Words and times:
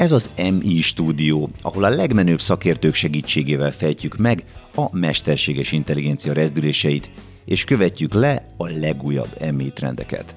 Ez 0.00 0.12
az 0.12 0.30
MI 0.36 0.80
stúdió, 0.80 1.50
ahol 1.62 1.84
a 1.84 1.88
legmenőbb 1.88 2.40
szakértők 2.40 2.94
segítségével 2.94 3.72
fejtjük 3.72 4.16
meg 4.16 4.44
a 4.74 4.96
mesterséges 4.96 5.72
intelligencia 5.72 6.32
rezdüléseit, 6.32 7.10
és 7.44 7.64
követjük 7.64 8.12
le 8.12 8.46
a 8.56 8.66
legújabb 8.66 9.52
MI 9.54 9.70
trendeket. 9.70 10.34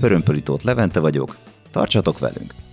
Hörömpölitót 0.00 0.62
Levente 0.62 1.00
vagyok, 1.00 1.36
tartsatok 1.70 2.18
velünk! 2.18 2.63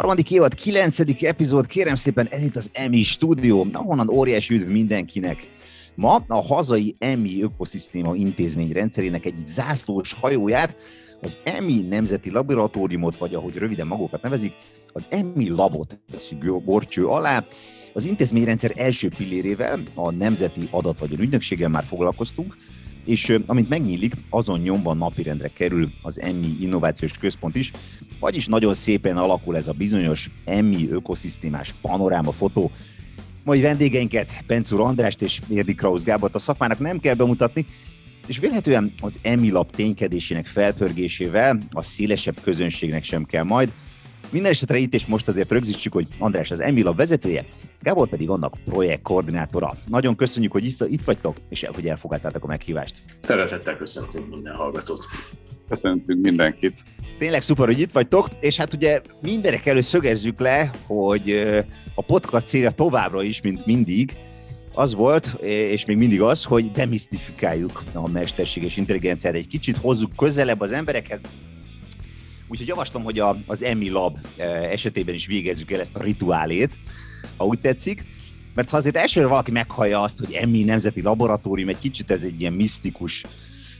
Harmadik 0.00 0.30
évad, 0.30 0.54
kilencedik 0.54 1.24
epizód, 1.24 1.66
kérem 1.66 1.94
szépen, 1.94 2.28
ez 2.30 2.44
itt 2.44 2.56
az 2.56 2.70
EMI 2.72 3.02
stúdió, 3.02 3.66
ahonnan 3.72 4.08
óriási 4.08 4.54
üdv 4.54 4.68
mindenkinek. 4.68 5.48
Ma 5.94 6.24
a 6.26 6.42
hazai 6.42 6.96
EMI 6.98 7.42
ökoszisztéma 7.42 8.14
intézmény 8.14 8.72
rendszerének 8.72 9.24
egyik 9.24 9.46
zászlós 9.46 10.12
hajóját, 10.12 10.76
az 11.22 11.38
EMI 11.44 11.80
Nemzeti 11.80 12.30
Laboratóriumot, 12.30 13.16
vagy 13.18 13.34
ahogy 13.34 13.56
röviden 13.56 13.86
magukat 13.86 14.22
nevezik, 14.22 14.52
az 14.92 15.06
EMI 15.10 15.48
Labot 15.48 16.00
veszünk 16.12 16.64
borcső 16.64 17.06
alá. 17.06 17.46
Az 17.92 18.04
intézményrendszer 18.04 18.72
első 18.76 19.08
pillérével, 19.16 19.80
a 19.94 20.10
Nemzeti 20.10 20.68
Adat 20.70 20.98
vagy 20.98 21.12
Ügynökséggel 21.12 21.68
már 21.68 21.84
foglalkoztunk, 21.84 22.56
és 23.04 23.38
amint 23.46 23.68
megnyílik, 23.68 24.14
azon 24.30 24.60
nyomban 24.60 24.96
napirendre 24.96 25.48
kerül 25.48 25.88
az 26.02 26.20
EMI 26.20 26.56
Innovációs 26.60 27.12
Központ 27.12 27.56
is, 27.56 27.72
vagyis 28.20 28.46
nagyon 28.46 28.74
szépen 28.74 29.16
alakul 29.16 29.56
ez 29.56 29.68
a 29.68 29.72
bizonyos 29.72 30.30
EMI 30.44 30.88
ökoszisztémás 30.90 31.74
panoráma 31.80 32.32
fotó, 32.32 32.70
mai 33.44 33.60
vendégeinket, 33.60 34.44
Pencúr 34.46 34.80
Andrást 34.80 35.22
és 35.22 35.40
Érdi 35.48 35.74
Krausz 35.74 36.02
Gábort 36.02 36.34
a 36.34 36.38
szakmának 36.38 36.78
nem 36.78 36.98
kell 36.98 37.14
bemutatni, 37.14 37.66
és 38.26 38.38
vélhetően 38.38 38.92
az 39.00 39.18
Emilab 39.22 39.70
ténykedésének 39.70 40.46
felpörgésével 40.46 41.58
a 41.70 41.82
szélesebb 41.82 42.40
közönségnek 42.42 43.04
sem 43.04 43.24
kell 43.24 43.42
majd. 43.42 43.72
Minden 44.32 44.50
esetre 44.50 44.78
itt 44.78 44.94
és 44.94 45.06
most 45.06 45.28
azért 45.28 45.50
rögzítsük, 45.50 45.92
hogy 45.92 46.06
András 46.18 46.50
az 46.50 46.60
Emilab 46.60 46.96
vezetője, 46.96 47.44
Gábor 47.82 48.08
pedig 48.08 48.30
annak 48.30 48.54
projektkoordinátora. 48.64 49.76
Nagyon 49.86 50.16
köszönjük, 50.16 50.52
hogy 50.52 50.64
itt, 50.64 50.84
itt 50.88 51.04
vagytok, 51.04 51.36
és 51.48 51.66
hogy 51.74 51.86
elfogadtátok 51.86 52.44
a 52.44 52.46
meghívást. 52.46 53.02
Szeretettel 53.20 53.76
köszöntünk 53.76 54.28
minden 54.28 54.54
hallgatót. 54.54 55.04
Köszöntünk 55.68 56.22
mindenkit. 56.24 56.74
Tényleg 57.18 57.42
szuper, 57.42 57.66
hogy 57.66 57.78
itt 57.78 57.92
vagytok, 57.92 58.28
és 58.40 58.56
hát 58.56 58.72
ugye 58.72 59.00
mindenek 59.22 59.66
előtt 59.66 59.82
szögezzük 59.82 60.40
le, 60.40 60.70
hogy 60.86 61.30
a 61.94 62.02
podcast 62.02 62.46
célja 62.46 62.70
továbbra 62.70 63.22
is, 63.22 63.40
mint 63.40 63.66
mindig, 63.66 64.12
az 64.74 64.94
volt, 64.94 65.26
és 65.42 65.84
még 65.84 65.96
mindig 65.96 66.20
az, 66.20 66.44
hogy 66.44 66.70
demisztifikáljuk 66.70 67.82
a 67.92 68.08
mesterséges 68.08 68.76
intelligenciát, 68.76 69.34
egy 69.34 69.46
kicsit 69.46 69.76
hozzuk 69.76 70.16
közelebb 70.16 70.60
az 70.60 70.72
emberekhez. 70.72 71.20
Úgyhogy 72.50 72.68
javaslom, 72.68 73.02
hogy 73.02 73.18
a, 73.18 73.36
az 73.46 73.62
EMI 73.62 73.90
Lab 73.90 74.18
esetében 74.70 75.14
is 75.14 75.26
végezzük 75.26 75.70
el 75.70 75.80
ezt 75.80 75.96
a 75.96 76.02
rituálét, 76.02 76.78
ha 77.36 77.44
úgy 77.44 77.60
tetszik. 77.60 78.04
Mert 78.54 78.70
ha 78.70 78.76
azért 78.76 78.96
elsőre 78.96 79.26
valaki 79.26 79.50
meghallja 79.50 80.02
azt, 80.02 80.18
hogy 80.18 80.32
EMI 80.32 80.64
Nemzeti 80.64 81.02
Laboratórium, 81.02 81.68
egy 81.68 81.78
kicsit 81.78 82.10
ez 82.10 82.22
egy 82.22 82.40
ilyen 82.40 82.52
misztikus 82.52 83.24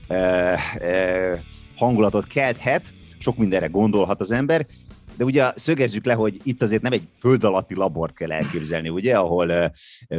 eh, 0.07 0.75
eh, 0.75 1.39
hangulatot 1.77 2.27
kelthet, 2.27 2.93
sok 3.17 3.37
mindenre 3.37 3.67
gondolhat 3.67 4.21
az 4.21 4.31
ember, 4.31 4.65
de 5.17 5.23
ugye 5.23 5.51
szögezzük 5.55 6.05
le, 6.05 6.13
hogy 6.13 6.39
itt 6.43 6.61
azért 6.61 6.81
nem 6.81 6.91
egy 6.91 7.07
föld 7.19 7.43
alatti 7.43 7.75
labort 7.75 8.13
kell 8.13 8.31
elképzelni, 8.31 8.89
ugye, 8.89 9.17
ahol 9.17 9.71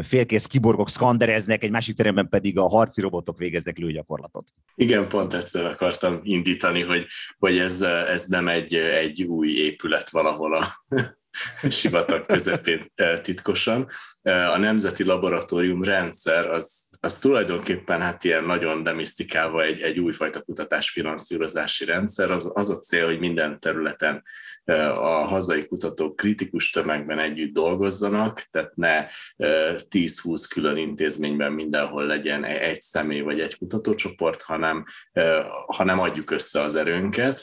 félkész 0.03 0.47
kiborgok 0.47 0.91
szkandereznek, 0.91 1.63
egy 1.63 1.71
másik 1.71 1.97
teremben 1.97 2.29
pedig 2.29 2.59
a 2.59 2.69
harci 2.69 3.01
robotok 3.01 3.39
végeznek 3.39 3.77
lőgyakorlatot. 3.77 4.47
Igen, 4.75 5.09
pont 5.09 5.35
ezt 5.35 5.57
akartam 5.57 6.21
indítani, 6.23 6.83
hogy, 6.83 7.07
hogy 7.39 7.59
ez, 7.59 7.83
ez 7.83 8.27
nem 8.27 8.49
egy, 8.49 8.75
egy 8.75 9.23
új 9.23 9.49
épület 9.49 10.11
valahol 10.11 10.57
a 10.57 10.67
sivatag 11.71 12.27
közepén 12.27 12.81
titkosan. 13.21 13.89
A 14.23 14.59
Nemzeti 14.59 15.05
Laboratórium 15.05 15.83
rendszer 15.83 16.51
az 16.51 16.91
az 17.05 17.19
tulajdonképpen 17.19 18.01
hát 18.01 18.25
ilyen 18.25 18.45
nagyon 18.45 18.83
demisztikálva 18.83 19.63
egy, 19.63 19.81
egy 19.81 19.99
újfajta 19.99 20.43
kutatásfinanszírozási 20.43 21.85
rendszer. 21.85 22.31
Az, 22.31 22.51
az 22.55 22.71
a 22.71 22.79
cél, 22.79 23.07
hogy 23.07 23.19
minden 23.19 23.61
területen 23.61 24.23
a 24.95 25.27
hazai 25.27 25.67
kutatók 25.67 26.17
kritikus 26.17 26.71
tömegben 26.71 27.19
együtt 27.19 27.53
dolgozzanak, 27.53 28.41
tehát 28.51 28.77
ne 28.77 29.07
10-20 29.39 30.47
külön 30.49 30.77
intézményben 30.77 31.53
mindenhol 31.53 32.07
legyen 32.07 32.45
egy 32.45 32.81
személy 32.81 33.21
vagy 33.21 33.41
egy 33.41 33.59
kutatócsoport, 33.59 34.43
hanem, 34.43 34.85
hanem 35.67 36.01
adjuk 36.01 36.31
össze 36.31 36.61
az 36.61 36.75
erőnket. 36.75 37.39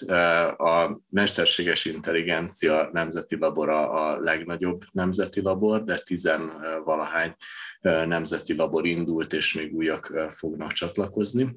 A 0.57 1.01
mesterséges 1.09 1.85
intelligencia 1.85 2.89
nemzeti 2.91 3.37
labora 3.37 3.91
a 3.91 4.19
legnagyobb 4.19 4.81
nemzeti 4.91 5.41
labor, 5.41 5.83
de 5.83 5.97
tizenvalahány 5.97 7.33
nemzeti 7.81 8.55
labor 8.55 8.85
indult, 8.85 9.33
és 9.33 9.53
még 9.53 9.73
újak 9.75 10.13
fognak 10.29 10.71
csatlakozni. 10.71 11.47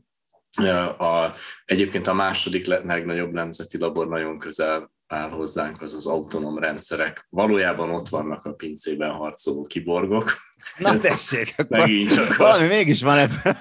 A, 0.99 1.35
egyébként 1.65 2.07
a 2.07 2.15
második 2.15 2.67
legnagyobb 2.67 3.33
nemzeti 3.33 3.79
labor 3.79 4.09
nagyon 4.09 4.39
közel 4.39 4.92
áll 5.13 5.31
hozzánk, 5.31 5.83
az 5.83 5.95
az 5.95 6.07
autonóm 6.07 6.59
rendszerek. 6.59 7.27
Valójában 7.31 7.91
ott 7.91 8.09
vannak 8.09 8.45
a 8.45 8.53
pincében 8.53 9.11
harcoló 9.11 9.63
kiborgok. 9.63 10.31
Na 10.79 10.99
tessék, 10.99 11.55
megint 11.69 12.15
csak 12.15 12.37
valami 12.37 12.67
mégis 12.67 13.03
van 13.03 13.19
ebben 13.19 13.57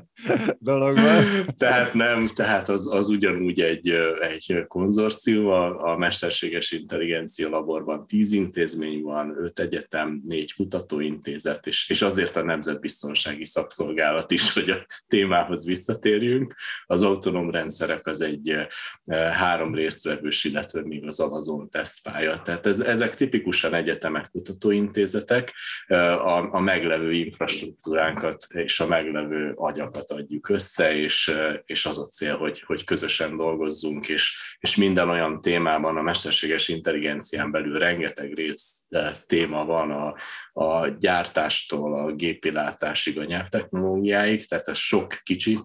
dologban. 0.58 1.24
Tehát 1.58 1.94
nem, 1.94 2.26
tehát 2.26 2.68
az, 2.68 2.94
az 2.94 3.08
ugyanúgy 3.08 3.60
egy, 3.60 3.88
egy 4.20 4.64
konzorcium, 4.68 5.46
a, 5.46 5.92
a 5.92 5.96
Mesterséges 5.96 6.70
Intelligencia 6.72 7.48
Laborban 7.48 8.06
tíz 8.06 8.32
intézmény 8.32 9.02
van, 9.02 9.36
öt 9.38 9.60
egyetem, 9.60 10.20
négy 10.24 10.54
kutatóintézet, 10.54 11.66
és, 11.66 11.88
és 11.88 12.02
azért 12.02 12.36
a 12.36 12.44
Nemzetbiztonsági 12.44 13.44
Szakszolgálat 13.44 14.30
is, 14.30 14.52
hogy 14.52 14.70
a 14.70 14.84
témához 15.06 15.66
visszatérjünk. 15.66 16.54
Az 16.86 17.02
autonóm 17.02 17.50
rendszerek 17.50 18.06
az 18.06 18.20
egy 18.20 18.56
három 19.32 19.74
résztvevős, 19.74 20.44
illetve 20.44 20.82
még 20.84 21.06
az 21.06 21.20
Amazon 21.20 21.68
tesztpálya. 21.68 22.38
Tehát 22.38 22.66
ez, 22.66 22.80
ezek 22.80 23.14
tipikusan 23.14 23.74
egyetemek, 23.74 24.30
kutatóintézetek, 24.30 25.54
a, 25.86 26.31
a 26.36 26.60
meglevő 26.60 27.12
infrastruktúránkat 27.12 28.46
és 28.48 28.80
a 28.80 28.86
meglevő 28.86 29.52
agyakat 29.56 30.10
adjuk 30.10 30.48
össze, 30.48 30.96
és, 30.96 31.32
és 31.64 31.86
az 31.86 31.98
a 31.98 32.06
cél, 32.06 32.36
hogy, 32.36 32.60
hogy 32.60 32.84
közösen 32.84 33.36
dolgozzunk, 33.36 34.08
és, 34.08 34.56
és 34.60 34.76
minden 34.76 35.08
olyan 35.08 35.40
témában 35.40 35.96
a 35.96 36.02
mesterséges 36.02 36.68
intelligencián 36.68 37.50
belül 37.50 37.78
rengeteg 37.78 38.34
rész 38.34 38.86
téma 39.26 39.64
van 39.64 39.90
a, 39.90 40.14
a 40.64 40.88
gyártástól 40.88 41.98
a 41.98 42.12
gépilátásig, 42.12 43.18
a 43.18 43.24
nyelvtechnológiáig, 43.24 44.46
tehát 44.46 44.68
ez 44.68 44.78
sok 44.78 45.14
kicsi 45.22 45.58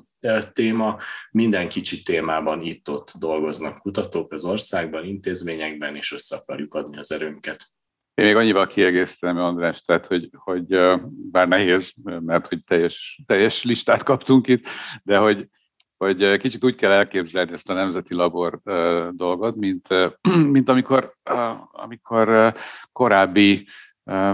téma. 0.54 1.00
Minden 1.32 1.70
kicsi 1.70 2.02
témában 2.02 2.62
itt-ott 2.62 3.12
dolgoznak 3.20 3.78
kutatók 3.78 4.34
az 4.34 4.44
országban, 4.44 5.06
intézményekben, 5.06 5.96
és 5.96 6.12
össze 6.12 6.36
akarjuk 6.36 6.74
adni 6.74 6.98
az 6.98 7.12
erőnket. 7.12 7.77
Én 8.18 8.26
még 8.26 8.36
annyival 8.36 8.68
kiegészítem, 8.68 9.38
András, 9.38 9.82
tehát, 9.82 10.06
hogy, 10.06 10.30
hogy 10.34 10.66
bár 11.32 11.48
nehéz, 11.48 11.94
mert 12.04 12.48
hogy 12.48 12.64
teljes, 12.64 13.20
teljes 13.26 13.64
listát 13.64 14.04
kaptunk 14.04 14.48
itt, 14.48 14.66
de 15.04 15.18
hogy, 15.18 15.48
hogy 15.98 16.38
kicsit 16.38 16.64
úgy 16.64 16.76
kell 16.76 16.92
elképzelni 16.92 17.54
ezt 17.54 17.70
a 17.70 17.74
nemzeti 17.74 18.14
labor 18.14 18.60
dolgot, 19.12 19.56
mint, 19.56 19.88
mint 20.56 20.70
amikor, 20.70 21.14
amikor 21.72 22.54
korábbi 22.92 23.68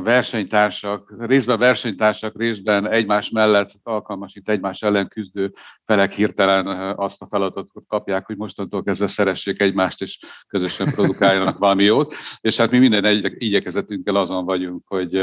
versenytársak, 0.03 1.13
részben 1.19 1.59
versenytársak, 1.59 2.37
részben 2.37 2.87
egymás 2.87 3.29
mellett 3.29 3.71
alkalmasít 3.83 4.49
egymás 4.49 4.81
ellen 4.81 5.07
küzdő 5.07 5.53
felek 5.85 6.13
hirtelen 6.13 6.67
azt 6.97 7.21
a 7.21 7.27
feladatot 7.27 7.87
kapják, 7.87 8.25
hogy 8.25 8.37
mostantól 8.37 8.83
kezdve 8.83 9.07
szeressék 9.07 9.61
egymást, 9.61 10.01
és 10.01 10.19
közösen 10.47 10.91
produkáljanak 10.91 11.57
valami 11.65 11.83
jót. 11.83 12.13
És 12.41 12.57
hát 12.57 12.71
mi 12.71 12.79
minden 12.79 13.05
egy, 13.05 13.33
igyekezetünkkel 13.37 14.15
azon 14.15 14.45
vagyunk, 14.45 14.83
hogy, 14.87 15.13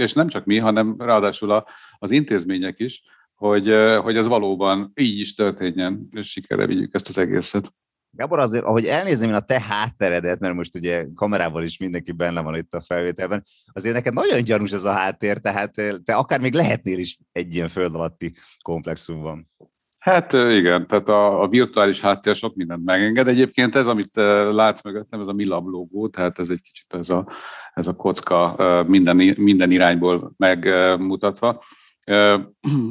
és 0.00 0.12
nem 0.12 0.28
csak 0.28 0.44
mi, 0.44 0.58
hanem 0.58 0.94
ráadásul 0.98 1.64
az 1.98 2.10
intézmények 2.10 2.80
is, 2.80 3.02
hogy, 3.34 3.74
hogy 4.02 4.16
ez 4.16 4.26
valóban 4.26 4.92
így 4.94 5.18
is 5.18 5.34
történjen, 5.34 6.08
és 6.10 6.30
sikerre 6.30 6.66
vigyük 6.66 6.94
ezt 6.94 7.08
az 7.08 7.18
egészet. 7.18 7.72
Gábor, 8.18 8.38
azért, 8.38 8.64
ahogy 8.64 8.86
elnézem 8.86 9.28
én 9.28 9.34
a 9.34 9.40
te 9.40 9.60
hátteredet, 9.60 10.40
mert 10.40 10.54
most 10.54 10.74
ugye 10.74 11.06
kamerával 11.14 11.62
is 11.62 11.78
mindenki 11.78 12.12
benne 12.12 12.40
van 12.40 12.56
itt 12.56 12.74
a 12.74 12.80
felvételben, 12.80 13.44
azért 13.72 13.94
neked 13.94 14.12
nagyon 14.12 14.42
gyanús 14.42 14.72
ez 14.72 14.84
a 14.84 14.92
háttér, 14.92 15.38
tehát 15.38 15.72
te 16.04 16.14
akár 16.14 16.40
még 16.40 16.54
lehetnél 16.54 16.98
is 16.98 17.18
egy 17.32 17.54
ilyen 17.54 17.68
föld 17.68 17.94
alatti 17.94 18.34
komplexumban. 18.62 19.50
Hát 19.98 20.32
igen, 20.32 20.86
tehát 20.86 21.08
a, 21.08 21.42
a 21.42 21.48
virtuális 21.48 22.00
háttér 22.00 22.36
sok 22.36 22.54
mindent 22.54 22.84
megenged. 22.84 23.28
Egyébként 23.28 23.74
ez, 23.74 23.86
amit 23.86 24.16
látsz 24.52 24.82
mögöttem, 24.82 25.20
ez 25.20 25.26
a 25.26 25.32
Milab 25.32 25.66
logó, 25.66 26.08
tehát 26.08 26.38
ez 26.38 26.48
egy 26.48 26.62
kicsit 26.62 26.94
ez 26.94 27.08
a, 27.08 27.32
ez 27.74 27.86
a 27.86 27.94
kocka 27.94 28.56
minden, 28.86 29.16
minden 29.36 29.70
irányból 29.70 30.32
megmutatva. 30.36 31.62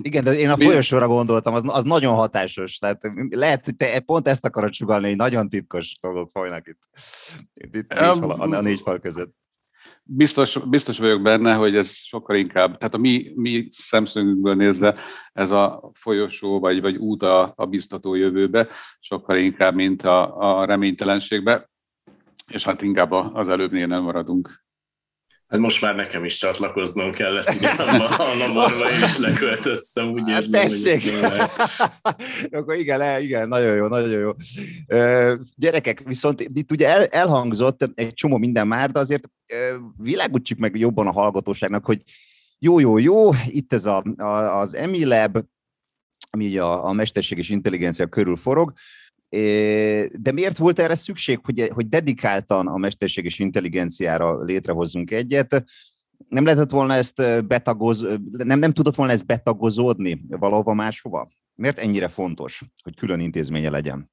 Igen, 0.01 0.23
de 0.23 0.37
én 0.37 0.49
a 0.49 0.57
folyosóra 0.57 1.07
gondoltam, 1.07 1.53
az, 1.53 1.63
az 1.65 1.83
nagyon 1.83 2.15
hatásos. 2.15 2.77
Tehát 2.77 3.01
lehet, 3.29 3.65
hogy 3.65 3.75
te 3.75 3.99
pont 3.99 4.27
ezt 4.27 4.45
akarod 4.45 4.73
sugalni, 4.73 5.07
hogy 5.07 5.15
nagyon 5.15 5.49
titkos 5.49 5.97
dolgok 6.01 6.29
folynak 6.29 6.67
itt, 6.67 6.79
itt, 7.53 7.75
itt 7.75 7.93
um, 7.93 8.29
a, 8.29 8.39
a 8.39 8.61
négy 8.61 8.81
fal 8.81 8.99
között. 8.99 9.35
Biztos, 10.03 10.59
biztos 10.69 10.97
vagyok 10.97 11.21
benne, 11.21 11.53
hogy 11.53 11.75
ez 11.75 11.91
sokkal 11.91 12.35
inkább, 12.35 12.77
tehát 12.77 12.93
a 12.93 12.97
mi, 12.97 13.31
mi 13.35 13.67
szemszögünkből 13.71 14.55
nézve 14.55 14.95
ez 15.33 15.51
a 15.51 15.91
folyosó 15.93 16.59
vagy, 16.59 16.81
vagy 16.81 16.95
út 16.95 17.23
a, 17.23 17.53
a 17.55 17.65
biztató 17.65 18.15
jövőbe, 18.15 18.67
sokkal 18.99 19.37
inkább, 19.37 19.75
mint 19.75 20.03
a, 20.03 20.37
a 20.37 20.65
reménytelenségbe, 20.65 21.69
és 22.47 22.63
hát 22.63 22.81
inkább 22.81 23.11
az 23.11 23.49
előbbnél 23.49 23.87
nem 23.87 24.03
maradunk. 24.03 24.65
Hát 25.47 25.59
most 25.59 25.81
már 25.81 25.95
nekem 25.95 26.25
is 26.25 26.35
csatlakoznom 26.35 27.11
kellett, 27.11 27.53
ugye 27.53 27.69
a 27.69 28.89
én 28.91 29.03
is 29.03 29.17
leköltöztem, 29.17 30.11
úgy 30.11 30.29
hát 30.29 30.41
érzem, 30.41 30.67
tessék. 30.67 31.11
hogy 31.11 31.49
Akkor 32.59 32.75
igen, 32.75 33.21
igen, 33.21 33.47
nagyon 33.47 33.75
jó, 33.75 33.87
nagyon 33.87 34.19
jó. 34.19 34.31
Gyerekek, 35.55 36.01
viszont 36.05 36.41
itt 36.41 36.71
ugye 36.71 36.87
el, 36.87 37.05
elhangzott 37.05 37.91
egy 37.95 38.13
csomó 38.13 38.37
minden 38.37 38.67
már, 38.67 38.91
de 38.91 38.99
azért 38.99 39.23
világítsuk 39.97 40.57
meg 40.57 40.75
jobban 40.75 41.07
a 41.07 41.11
hallgatóságnak, 41.11 41.85
hogy 41.85 42.01
jó, 42.59 42.79
jó, 42.79 42.97
jó, 42.97 43.29
itt 43.45 43.73
ez 43.73 43.85
a, 43.85 44.03
a, 44.17 44.59
az 44.59 44.75
EMI 44.75 45.05
ami 46.29 46.47
ugye 46.47 46.61
a, 46.61 46.85
a 46.85 46.91
mesterséges 46.91 47.49
intelligencia 47.49 48.07
körül 48.07 48.35
forog, 48.35 48.73
de 49.29 50.31
miért 50.33 50.57
volt 50.57 50.79
erre 50.79 50.95
szükség, 50.95 51.39
hogy, 51.43 51.71
hogy 51.73 51.87
dedikáltan 51.87 52.67
a 52.67 52.77
mesterséges 52.77 53.39
intelligenciára 53.39 54.43
létrehozzunk 54.43 55.11
egyet? 55.11 55.63
Nem 56.29 56.43
lehetett 56.43 56.69
volna 56.69 56.93
ezt 56.93 57.45
betagoz, 57.47 58.07
nem, 58.31 58.59
nem 58.59 58.73
tudott 58.73 58.95
volna 58.95 59.11
ezt 59.11 59.25
betagozódni 59.25 60.21
valahova 60.27 60.73
máshova? 60.73 61.29
Miért 61.55 61.79
ennyire 61.79 62.07
fontos, 62.07 62.61
hogy 62.83 62.95
külön 62.95 63.19
intézménye 63.19 63.69
legyen? 63.69 64.11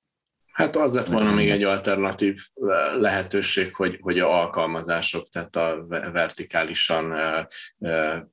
Hát 0.54 0.76
az 0.76 0.94
lett 0.94 1.06
volna 1.06 1.32
még 1.32 1.50
egy 1.50 1.62
alternatív 1.62 2.38
lehetőség, 2.98 3.74
hogy, 3.74 3.98
hogy 4.00 4.18
a 4.18 4.40
alkalmazások, 4.40 5.28
tehát 5.28 5.56
a 5.56 5.86
vertikálisan, 6.12 7.08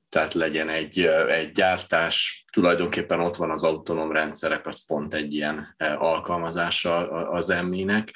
tehát 0.08 0.34
legyen 0.34 0.68
egy, 0.68 1.00
egy 1.28 1.50
gyártás, 1.52 2.44
tulajdonképpen 2.52 3.20
ott 3.20 3.36
van 3.36 3.50
az 3.50 3.64
autonóm 3.64 4.12
rendszerek, 4.12 4.66
az 4.66 4.86
pont 4.86 5.14
egy 5.14 5.34
ilyen 5.34 5.76
alkalmazása 5.98 7.10
az 7.10 7.50
emminek. 7.50 8.12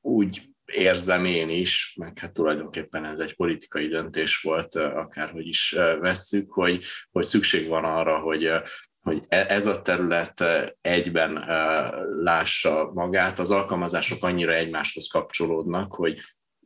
Úgy 0.00 0.42
érzem 0.64 1.24
én 1.24 1.48
is, 1.48 1.94
meg 1.98 2.18
hát 2.18 2.32
tulajdonképpen 2.32 3.04
ez 3.04 3.18
egy 3.18 3.36
politikai 3.36 3.88
döntés 3.88 4.40
volt, 4.40 4.74
akárhogy 4.74 5.46
is 5.46 5.76
vesszük, 6.00 6.52
hogy, 6.52 6.84
hogy 7.10 7.24
szükség 7.24 7.68
van 7.68 7.84
arra, 7.84 8.18
hogy 8.18 8.50
hogy 9.02 9.22
e, 9.28 9.46
ez 9.48 9.66
a 9.66 9.82
terület 9.82 10.44
egyben 10.80 11.32
lássa 12.22 12.90
magát, 12.94 13.38
az 13.38 13.50
alkalmazások 13.50 14.24
annyira 14.24 14.52
egymáshoz 14.52 15.06
kapcsolódnak, 15.06 15.94
hogy 15.94 16.20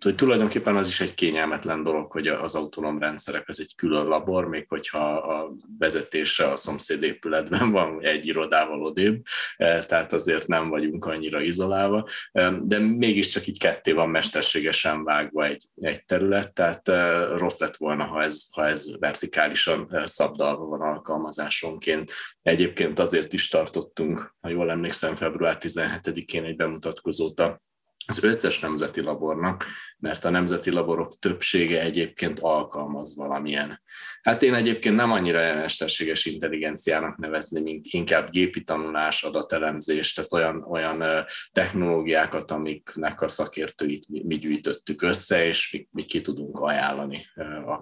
hogy 0.05 0.15
tulajdonképpen 0.15 0.77
az 0.77 0.89
is 0.89 1.01
egy 1.01 1.15
kényelmetlen 1.15 1.83
dolog, 1.83 2.11
hogy 2.11 2.27
az 2.27 2.55
autonóm 2.55 2.99
rendszerek 2.99 3.49
az 3.49 3.61
egy 3.61 3.75
külön 3.77 4.07
labor, 4.07 4.49
még 4.49 4.65
hogyha 4.69 5.17
a 5.17 5.53
vezetése 5.79 6.51
a 6.51 6.57
szomszéd 6.57 7.03
épületben 7.03 7.71
van 7.71 8.05
egy 8.05 8.27
irodával 8.27 8.83
odébb, 8.83 9.23
e, 9.57 9.85
tehát 9.85 10.13
azért 10.13 10.47
nem 10.47 10.69
vagyunk 10.69 11.05
annyira 11.05 11.41
izolálva, 11.41 12.07
e, 12.33 12.51
de 12.63 12.79
mégiscsak 12.79 13.47
így 13.47 13.59
ketté 13.59 13.93
van 13.93 14.09
mesterségesen 14.09 15.05
vágva 15.05 15.47
egy, 15.47 15.65
egy 15.75 16.05
terület, 16.05 16.55
tehát 16.55 16.89
e, 16.89 17.25
rossz 17.37 17.61
lett 17.61 17.77
volna, 17.77 18.05
ha 18.05 18.23
ez, 18.23 18.49
ha 18.53 18.67
ez 18.67 18.99
vertikálisan 18.99 20.01
szabdalva 20.05 20.65
van 20.65 20.81
alkalmazásonként. 20.81 22.13
Egyébként 22.43 22.99
azért 22.99 23.33
is 23.33 23.49
tartottunk, 23.49 24.35
ha 24.41 24.49
jól 24.49 24.71
emlékszem, 24.71 25.15
február 25.15 25.57
17-én 25.61 26.45
egy 26.45 26.57
bemutatkozót 26.57 27.41
a 27.41 27.65
az 28.07 28.25
összes 28.25 28.61
nemzeti 28.61 29.01
labornak, 29.01 29.65
mert 29.99 30.25
a 30.25 30.31
nemzeti 30.31 30.71
laborok 30.71 31.19
többsége 31.19 31.81
egyébként 31.81 32.39
alkalmaz 32.41 33.17
valamilyen. 33.17 33.81
Hát 34.27 34.43
én 34.43 34.55
egyébként 34.55 34.97
nem 34.97 35.13
annyira 35.13 35.55
mesterséges 35.55 36.25
intelligenciának 36.25 37.17
nevezném, 37.17 37.81
inkább 37.83 38.31
gépi 38.31 38.63
tanulás, 38.63 39.23
adatelemzés, 39.23 40.13
tehát 40.13 40.33
olyan, 40.33 40.65
olyan 40.69 41.25
technológiákat, 41.53 42.51
amiknek 42.51 43.21
a 43.21 43.29
szakértőit 43.29 44.09
mi, 44.09 44.23
mi 44.25 44.35
gyűjtöttük 44.35 45.03
össze, 45.03 45.47
és 45.47 45.73
mi, 45.73 45.89
mi 45.93 46.03
ki 46.03 46.21
tudunk 46.21 46.61
ajánlani. 46.61 47.19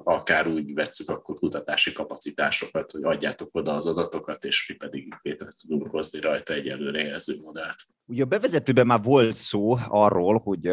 Akár 0.04 0.46
úgy 0.46 0.74
vesszük 0.74 1.08
akkor 1.08 1.34
kutatási 1.34 1.92
kapacitásokat, 1.92 2.90
hogy 2.90 3.04
adjátok 3.04 3.48
oda 3.52 3.72
az 3.72 3.86
adatokat, 3.86 4.44
és 4.44 4.68
mi 4.68 4.74
pedig 4.74 5.14
létre 5.22 5.48
tudunk 5.60 5.88
hozni 5.88 6.20
rajta 6.20 6.54
egy 6.54 6.68
előrejelző 6.68 7.34
modellt. 7.42 7.76
Ugye 8.06 8.22
a 8.22 8.26
bevezetőben 8.26 8.86
már 8.86 9.02
volt 9.02 9.36
szó 9.36 9.76
arról, 9.88 10.38
hogy 10.38 10.68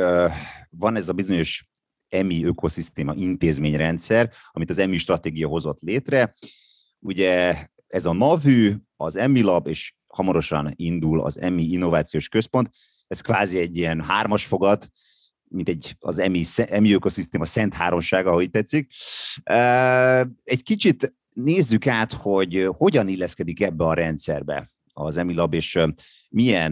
van 0.69 0.95
ez 0.95 1.09
a 1.09 1.13
bizonyos 1.13 1.65
EMI 2.11 2.43
ökoszisztéma 2.43 3.13
intézményrendszer, 3.13 4.31
amit 4.51 4.69
az 4.69 4.77
EMI 4.77 4.97
stratégia 4.97 5.47
hozott 5.47 5.79
létre. 5.79 6.33
Ugye 6.99 7.65
ez 7.87 8.05
a 8.05 8.13
NAVÜ, 8.13 8.75
az 8.95 9.15
EMI 9.15 9.41
Lab, 9.41 9.67
és 9.67 9.93
hamarosan 10.07 10.73
indul 10.75 11.21
az 11.21 11.39
EMI 11.39 11.71
Innovációs 11.71 12.29
Központ. 12.29 12.69
Ez 13.07 13.21
kvázi 13.21 13.59
egy 13.59 13.77
ilyen 13.77 14.01
hármas 14.01 14.45
fogat, 14.45 14.89
mint 15.43 15.69
egy, 15.69 15.95
az 15.99 16.19
EMI, 16.19 16.43
EMI 16.55 16.93
ökoszisztéma 16.93 17.45
szent 17.45 17.73
háromsága, 17.73 18.29
ahogy 18.29 18.49
tetszik. 18.49 18.91
Egy 20.43 20.63
kicsit 20.63 21.13
nézzük 21.29 21.87
át, 21.87 22.13
hogy 22.13 22.67
hogyan 22.77 23.07
illeszkedik 23.07 23.61
ebbe 23.61 23.83
a 23.83 23.93
rendszerbe 23.93 24.69
az 24.93 25.17
EMI 25.17 25.33
Lab, 25.33 25.53
és 25.53 25.79
milyen, 26.29 26.71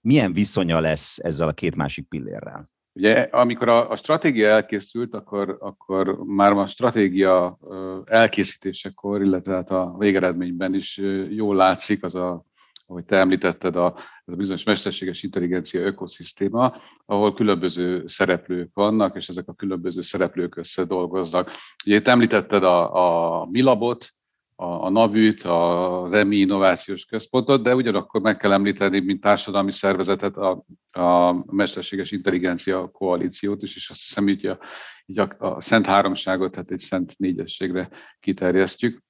milyen 0.00 0.32
viszonya 0.32 0.80
lesz 0.80 1.18
ezzel 1.18 1.48
a 1.48 1.52
két 1.52 1.76
másik 1.76 2.08
pillérrel? 2.08 2.70
Ugye, 2.98 3.28
amikor 3.30 3.68
a, 3.68 3.90
a 3.90 3.96
stratégia 3.96 4.48
elkészült, 4.48 5.14
akkor, 5.14 5.56
akkor 5.60 6.18
már 6.24 6.52
a 6.52 6.66
stratégia 6.66 7.58
elkészítésekor, 8.04 9.22
illetve 9.22 9.54
hát 9.54 9.70
a 9.70 9.94
végeredményben 9.98 10.74
is 10.74 11.00
jól 11.30 11.56
látszik 11.56 12.04
az 12.04 12.14
a, 12.14 12.44
ahogy 12.86 13.04
te 13.04 13.16
említetted, 13.16 13.76
a, 13.76 13.94
ez 14.24 14.32
a 14.34 14.36
bizonyos 14.36 14.64
mesterséges 14.64 15.22
intelligencia 15.22 15.80
ökoszisztéma, 15.80 16.74
ahol 17.06 17.34
különböző 17.34 18.06
szereplők 18.06 18.70
vannak, 18.74 19.16
és 19.16 19.28
ezek 19.28 19.48
a 19.48 19.54
különböző 19.54 20.02
szereplők 20.02 20.56
összedolgoznak. 20.56 21.50
Ugye 21.84 21.96
itt 21.96 22.08
említetted 22.08 22.62
a, 22.62 23.40
a 23.40 23.46
Milabot, 23.50 24.14
a, 24.60 24.84
a 24.84 24.88
NAVÜT, 24.90 25.42
az 25.44 26.12
EMI 26.12 26.36
Innovációs 26.36 27.04
Központot, 27.04 27.62
de 27.62 27.74
ugyanakkor 27.74 28.20
meg 28.20 28.36
kell 28.36 28.52
említeni, 28.52 29.00
mint 29.00 29.20
társadalmi 29.20 29.72
szervezetet, 29.72 30.36
a, 30.36 30.64
a 30.90 31.32
Mesterséges 31.46 32.10
Intelligencia 32.10 32.88
Koalíciót 32.90 33.62
is, 33.62 33.76
és 33.76 33.90
azt 33.90 34.02
hiszem, 34.02 34.28
így 34.28 34.46
a, 34.46 34.58
így 35.06 35.18
a, 35.18 35.28
a 35.38 35.60
Szent 35.60 35.86
Háromságot, 35.86 36.50
tehát 36.50 36.70
egy 36.70 36.80
Szent 36.80 37.18
Négyességre 37.18 37.88
kiterjesztjük, 38.20 39.02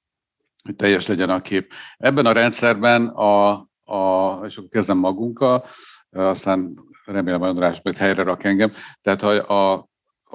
hogy 0.63 0.75
teljes 0.75 1.07
legyen 1.07 1.29
a 1.29 1.41
kép. 1.41 1.71
Ebben 1.97 2.25
a 2.25 2.31
rendszerben, 2.31 3.07
a, 3.07 3.51
a, 3.83 4.39
és 4.45 4.57
akkor 4.57 4.69
kezdem 4.69 4.97
magunkkal, 4.97 5.65
aztán 6.09 6.73
remélem, 7.05 7.41
András 7.41 7.79
majd 7.83 7.95
helyre 7.95 8.23
rak 8.23 8.43
engem, 8.43 8.73
tehát 9.01 9.21
a, 9.21 9.49
a, 9.49 9.87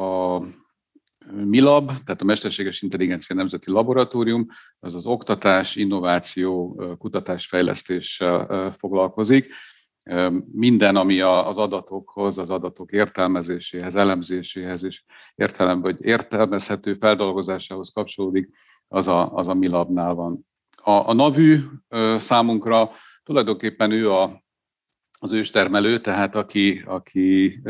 a 0.02 0.42
MILAB, 1.32 1.86
tehát 1.86 2.20
a 2.20 2.24
Mesterséges 2.24 2.82
Intelligencia 2.82 3.36
Nemzeti 3.36 3.70
Laboratórium, 3.70 4.46
az 4.80 4.94
az 4.94 5.06
oktatás, 5.06 5.76
innováció, 5.76 6.82
kutatásfejlesztéssel 6.98 8.74
foglalkozik. 8.78 9.52
Minden, 10.52 10.96
ami 10.96 11.20
az 11.20 11.56
adatokhoz, 11.56 12.38
az 12.38 12.50
adatok 12.50 12.92
értelmezéséhez, 12.92 13.94
elemzéséhez 13.94 14.84
és 14.84 15.04
értelem, 15.34 15.80
vagy 15.80 15.96
értelmezhető 16.00 16.94
feldolgozásához 16.94 17.92
kapcsolódik, 17.92 18.50
az 18.88 19.06
a, 19.06 19.34
az 19.34 19.48
a 19.48 19.54
MILAB-nál 19.54 20.14
van. 20.14 20.46
A, 20.76 20.90
a 20.90 21.12
NAVÜ 21.12 21.60
számunkra 22.18 22.90
tulajdonképpen 23.22 23.90
ő 23.90 24.10
a, 24.10 24.42
az 25.18 25.32
őstermelő, 25.32 26.00
tehát 26.00 26.34
aki, 26.34 26.82
aki 26.86 27.60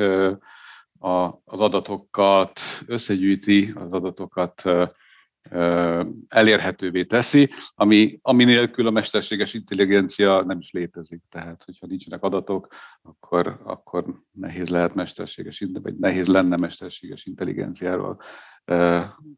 a, 1.04 1.40
az 1.44 1.60
adatokat 1.60 2.60
összegyűjti, 2.86 3.72
az 3.74 3.92
adatokat 3.92 4.62
elérhetővé 6.28 7.04
teszi, 7.04 7.50
ami, 7.74 8.18
ami 8.22 8.44
nélkül 8.44 8.86
a 8.86 8.90
mesterséges 8.90 9.54
intelligencia 9.54 10.42
nem 10.42 10.58
is 10.58 10.70
létezik. 10.70 11.22
Tehát, 11.30 11.62
hogyha 11.64 11.86
nincsenek 11.86 12.22
adatok, 12.22 12.68
akkor, 13.02 13.60
akkor 13.64 14.04
nehéz 14.32 14.68
lehet 14.68 14.94
mesterséges, 14.94 15.64
vagy 15.82 15.96
nehéz 15.96 16.26
lenne 16.26 16.56
mesterséges 16.56 17.24
intelligenciáról 17.26 18.22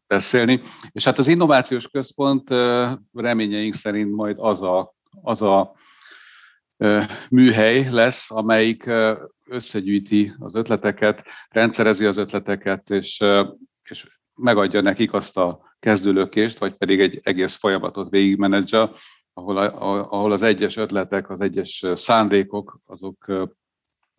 beszélni. 0.07 0.61
És 0.91 1.03
hát 1.03 1.17
az 1.17 1.27
innovációs 1.27 1.87
központ 1.87 2.49
reményeink 3.13 3.73
szerint 3.73 4.15
majd 4.15 4.35
az 4.39 4.61
a, 4.61 4.93
az 5.21 5.41
a 5.41 5.75
műhely 7.29 7.89
lesz, 7.89 8.31
amelyik 8.31 8.89
összegyűjti 9.49 10.33
az 10.39 10.55
ötleteket, 10.55 11.23
rendszerezi 11.49 12.05
az 12.05 12.17
ötleteket, 12.17 12.89
és 12.89 13.23
és 13.89 14.07
megadja 14.35 14.81
nekik 14.81 15.13
azt 15.13 15.37
a 15.37 15.75
kezdőlökést, 15.79 16.57
vagy 16.57 16.73
pedig 16.73 16.99
egy 16.99 17.19
egész 17.23 17.55
folyamatot 17.55 18.09
végigmenedzsa, 18.09 18.95
ahol, 19.33 19.57
ahol 19.57 20.31
az 20.31 20.41
egyes 20.41 20.75
ötletek, 20.75 21.29
az 21.29 21.41
egyes 21.41 21.85
szándékok, 21.93 22.79
azok 22.85 23.25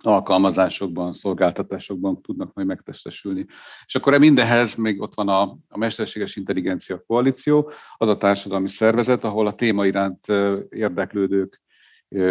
alkalmazásokban, 0.03 1.13
szolgáltatásokban 1.13 2.23
tudnak 2.23 2.55
majd 2.55 2.67
megtestesülni. 2.67 3.47
És 3.87 3.95
akkor 3.95 4.19
mindenhez 4.19 4.75
még 4.75 5.01
ott 5.01 5.15
van 5.15 5.29
a, 5.29 5.41
a 5.69 5.79
Mesterséges 5.79 6.37
Intelligencia 6.37 7.03
Koalíció, 7.07 7.73
az 7.97 8.09
a 8.09 8.17
társadalmi 8.17 8.69
szervezet, 8.69 9.25
ahol 9.25 9.47
a 9.47 9.55
téma 9.55 9.87
iránt 9.87 10.27
érdeklődők, 10.71 11.61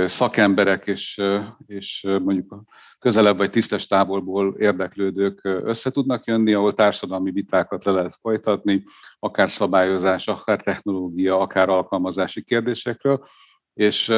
szakemberek 0.05 0.87
és, 0.87 1.21
és 1.67 2.01
mondjuk 2.03 2.63
közelebb 2.99 3.37
vagy 3.37 3.49
tisztes 3.49 3.87
távolból 3.87 4.55
érdeklődők 4.57 5.39
össze 5.43 5.91
tudnak 5.91 6.25
jönni, 6.25 6.53
ahol 6.53 6.73
társadalmi 6.73 7.31
vitákat 7.31 7.85
le 7.85 7.91
lehet 7.91 8.17
folytatni, 8.21 8.83
akár 9.19 9.49
szabályozás, 9.49 10.27
akár 10.27 10.61
technológia, 10.61 11.39
akár 11.39 11.69
alkalmazási 11.69 12.43
kérdésekről, 12.43 13.27
és 13.73 14.11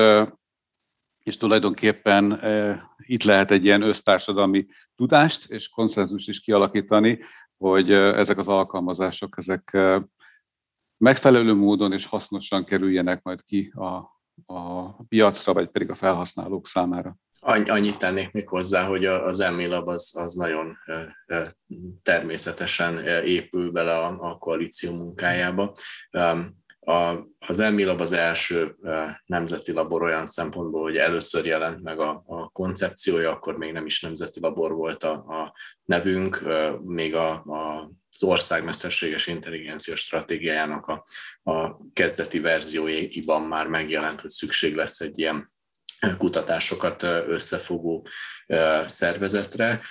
és 1.23 1.37
tulajdonképpen 1.37 2.41
itt 2.97 3.23
lehet 3.23 3.51
egy 3.51 3.65
ilyen 3.65 3.81
össztársadalmi 3.81 4.67
tudást 4.95 5.51
és 5.51 5.67
konszenzust 5.67 6.29
is 6.29 6.39
kialakítani, 6.39 7.19
hogy 7.57 7.91
ezek 7.91 8.37
az 8.37 8.47
alkalmazások 8.47 9.37
ezek 9.37 9.77
megfelelő 10.97 11.53
módon 11.53 11.93
és 11.93 12.05
hasznosan 12.05 12.65
kerüljenek 12.65 13.23
majd 13.23 13.43
ki 13.43 13.73
a, 13.75 14.18
a 14.45 15.03
piacra, 15.03 15.53
vagy 15.53 15.69
pedig 15.69 15.89
a 15.89 15.95
felhasználók 15.95 16.67
számára. 16.67 17.17
Annyit 17.41 17.97
tennék 17.97 18.31
még 18.31 18.47
hozzá, 18.47 18.85
hogy 18.85 19.05
az 19.05 19.39
Emilab 19.39 19.87
az, 19.87 20.15
az 20.17 20.33
nagyon 20.33 20.77
természetesen 22.01 23.05
épül 23.25 23.71
bele 23.71 23.97
a, 23.97 24.17
a 24.19 24.37
koalíció 24.37 24.95
munkájába. 24.95 25.71
A, 26.79 27.15
az 27.47 27.59
Elmilab 27.59 28.01
az 28.01 28.11
első 28.11 28.75
nemzeti 29.25 29.71
labor 29.71 30.01
olyan 30.01 30.25
szempontból, 30.25 30.81
hogy 30.81 30.97
először 30.97 31.45
jelent 31.45 31.81
meg 31.83 31.99
a, 31.99 32.23
a 32.25 32.49
koncepciója, 32.49 33.31
akkor 33.31 33.57
még 33.57 33.71
nem 33.71 33.85
is 33.85 34.01
nemzeti 34.01 34.39
labor 34.39 34.73
volt 34.73 35.03
a, 35.03 35.11
a 35.11 35.53
nevünk, 35.85 36.43
még 36.83 37.15
a, 37.15 37.31
a 37.31 37.91
az 38.21 38.27
ország 38.27 38.63
mesterséges 38.63 39.27
intelligencia 39.27 39.95
stratégiájának 39.95 40.87
a, 40.87 41.05
a 41.51 41.77
kezdeti 41.93 42.39
verzióiban 42.39 43.41
már 43.41 43.67
megjelent, 43.67 44.21
hogy 44.21 44.29
szükség 44.29 44.75
lesz 44.75 44.99
egy 44.99 45.19
ilyen 45.19 45.51
kutatásokat 46.17 47.03
összefogó 47.03 48.07
szervezetre 48.85 49.81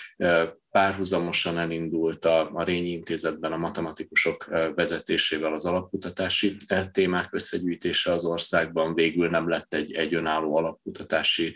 párhuzamosan 0.79 1.59
elindult 1.59 2.25
a, 2.25 2.51
a 2.55 2.65
Rényi 2.65 2.89
Intézetben 2.91 3.53
a 3.53 3.57
matematikusok 3.57 4.45
vezetésével 4.75 5.53
az 5.53 5.65
alapkutatási 5.65 6.57
témák 6.93 7.33
összegyűjtése 7.33 8.13
az 8.13 8.25
országban. 8.25 8.95
Végül 8.95 9.29
nem 9.29 9.49
lett 9.49 9.75
egy, 9.75 9.93
egy 9.93 10.15
önálló 10.15 10.57
alapkutatási 10.57 11.55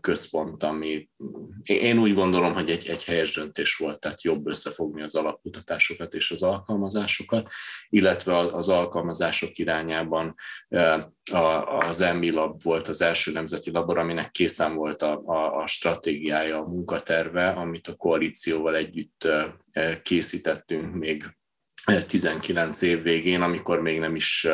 központ, 0.00 0.62
ami 0.62 1.08
én 1.62 1.98
úgy 1.98 2.14
gondolom, 2.14 2.52
hogy 2.52 2.70
egy, 2.70 2.88
egy 2.88 3.04
helyes 3.04 3.34
döntés 3.34 3.76
volt, 3.76 4.00
tehát 4.00 4.22
jobb 4.22 4.46
összefogni 4.46 5.02
az 5.02 5.14
alapkutatásokat 5.14 6.14
és 6.14 6.30
az 6.30 6.42
alkalmazásokat, 6.42 7.50
illetve 7.88 8.38
az 8.38 8.68
alkalmazások 8.68 9.58
irányában 9.58 10.34
az 11.80 12.00
EMI 12.00 12.30
volt 12.64 12.88
az 12.88 13.02
első 13.02 13.32
nemzeti 13.32 13.70
labor, 13.70 13.98
aminek 13.98 14.30
készen 14.30 14.74
volt 14.74 15.02
a, 15.02 15.22
a, 15.24 15.62
a 15.62 15.66
stratégiája, 15.66 16.58
a 16.58 16.68
munkaterve, 16.68 17.48
amit 17.48 17.88
a 17.88 17.94
koalíció 17.94 18.52
produkcióval 18.52 18.76
együtt 18.76 19.28
készítettünk 20.02 20.94
még 20.94 21.24
19 22.06 22.82
év 22.82 23.02
végén, 23.02 23.42
amikor 23.42 23.80
még 23.80 23.98
nem 23.98 24.14
is 24.14 24.46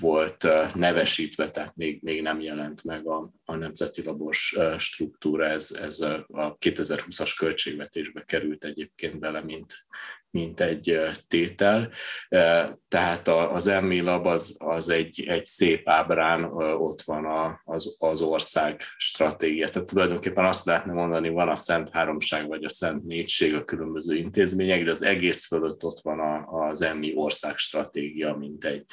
volt 0.00 0.46
nevesítve, 0.74 1.50
tehát 1.50 1.76
még, 1.76 2.02
még 2.02 2.22
nem 2.22 2.40
jelent 2.40 2.84
meg 2.84 3.06
a, 3.06 3.30
a 3.44 3.56
Nemzeti 3.56 4.02
Labor 4.02 4.34
struktúra, 4.78 5.46
ez, 5.46 5.78
ez 5.82 6.00
a 6.00 6.26
2020-as 6.60 7.34
költségvetésbe 7.38 8.24
került 8.24 8.64
egyébként 8.64 9.18
bele, 9.18 9.42
mint, 9.42 9.86
mint 10.36 10.60
egy 10.60 11.00
tétel. 11.28 11.90
Tehát 12.88 13.28
az 13.28 13.70
Lab 13.80 14.26
az, 14.26 14.56
az 14.58 14.88
egy, 14.88 15.24
egy 15.26 15.44
szép 15.44 15.88
ábrán 15.88 16.44
ott 16.78 17.02
van 17.02 17.58
az, 17.64 17.96
az 17.98 18.22
ország 18.22 18.82
stratégia. 18.96 19.68
Tehát 19.68 19.88
tulajdonképpen 19.88 20.44
azt 20.44 20.64
lehetne 20.64 20.92
mondani, 20.92 21.28
van 21.28 21.48
a 21.48 21.56
Szent 21.56 21.90
Háromság 21.90 22.48
vagy 22.48 22.64
a 22.64 22.68
Szent 22.68 23.04
Négység 23.04 23.54
a 23.54 23.64
különböző 23.64 24.16
intézmények, 24.16 24.84
de 24.84 24.90
az 24.90 25.02
egész 25.02 25.46
fölött 25.46 25.84
ott 25.84 26.00
van 26.02 26.18
a, 26.18 26.66
az 26.68 26.82
EMI 26.82 27.12
ország 27.14 27.56
stratégia, 27.56 28.34
mint 28.34 28.64
egy, 28.64 28.84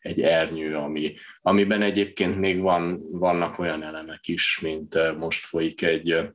egy 0.00 0.20
ernyő, 0.20 0.76
ami, 0.76 1.14
amiben 1.40 1.82
egyébként 1.82 2.38
még 2.38 2.60
van, 2.60 2.98
vannak 3.18 3.58
olyan 3.58 3.82
elemek 3.82 4.28
is, 4.28 4.60
mint 4.62 5.16
most 5.18 5.44
folyik 5.44 5.82
egy 5.82 6.28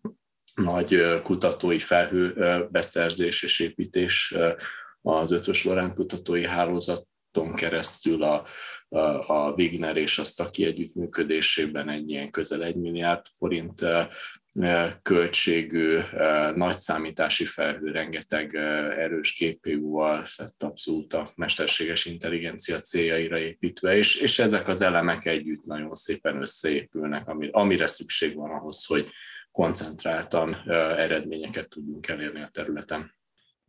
nagy 0.55 1.21
kutatói 1.23 1.79
felhőbeszerzés 1.79 3.43
és 3.43 3.59
építés 3.59 4.35
az 5.01 5.31
Ötös 5.31 5.63
Lorán 5.63 5.93
kutatói 5.93 6.45
hálózaton 6.45 7.53
keresztül 7.55 8.23
a, 8.23 8.45
a 9.27 9.51
Wigner 9.51 9.97
és 9.97 10.19
a 10.19 10.23
Staki 10.23 10.65
együttműködésében 10.65 11.89
egy 11.89 12.09
ilyen 12.09 12.31
közel 12.31 12.63
egy 12.63 12.75
milliárd 12.75 13.25
forint 13.37 13.81
költségű, 15.01 15.99
nagy 16.55 16.75
számítási 16.75 17.45
felhő, 17.45 17.91
rengeteg 17.91 18.55
erős 18.97 19.37
GPU-val, 19.39 20.27
tehát 20.35 20.63
abszolút 20.63 21.13
a 21.13 21.31
mesterséges 21.35 22.05
intelligencia 22.05 22.79
céljaira 22.79 23.37
építve, 23.37 23.97
és, 23.97 24.15
és 24.15 24.39
ezek 24.39 24.67
az 24.67 24.81
elemek 24.81 25.25
együtt 25.25 25.65
nagyon 25.65 25.93
szépen 25.93 26.41
összeépülnek, 26.41 27.23
amire 27.51 27.87
szükség 27.87 28.35
van 28.35 28.51
ahhoz, 28.51 28.85
hogy 28.85 29.09
koncentráltan 29.53 30.55
eredményeket 30.97 31.69
tudjunk 31.69 32.07
elérni 32.07 32.41
a 32.41 32.49
területen. 32.51 33.11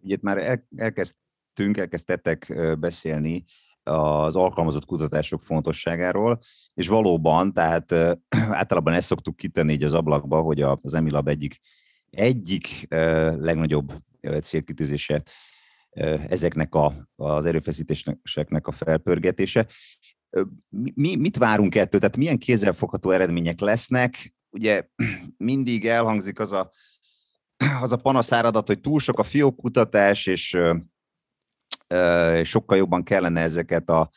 Ugye 0.03 0.17
már 0.21 0.61
elkezdtünk, 0.77 1.77
elkezdtetek 1.77 2.55
beszélni 2.79 3.45
az 3.83 4.37
alkalmazott 4.37 4.85
kutatások 4.85 5.43
fontosságáról, 5.43 6.41
és 6.75 6.89
valóban, 6.89 7.53
tehát 7.53 7.93
általában 8.61 8.93
ezt 8.93 9.07
szoktuk 9.07 9.37
kitenni 9.37 9.73
így 9.73 9.85
az 9.85 9.95
ablakba, 9.95 10.41
hogy 10.41 10.61
az 10.61 10.95
Emilab 10.95 11.29
egyik, 11.29 11.59
egyik 12.11 12.87
legnagyobb 13.39 13.93
célkütőzése 14.43 15.23
ezeknek 16.29 16.75
a, 16.75 17.09
az 17.17 17.45
erőfeszítéseknek 17.45 18.67
a 18.67 18.73
felpörgetése. 18.73 19.67
Mi, 20.95 21.17
mit 21.17 21.37
várunk 21.37 21.75
ettől? 21.75 22.01
Tehát 22.01 22.17
milyen 22.17 22.39
kézzelfogható 22.39 23.11
eredmények 23.11 23.61
lesznek? 23.61 24.34
Ugye 24.55 24.89
mindig 25.37 25.87
elhangzik 25.87 26.39
az 26.39 26.53
a, 26.53 26.71
az 27.81 27.93
a 27.93 27.97
panaszáradat, 27.97 28.67
hogy 28.67 28.81
túl 28.81 29.01
sok 29.01 29.19
a 29.19 29.23
fiókkutatás, 29.23 30.27
és 30.27 30.59
sokkal 32.43 32.77
jobban 32.77 33.03
kellene 33.03 33.41
ezeket 33.41 33.89
a, 33.89 34.11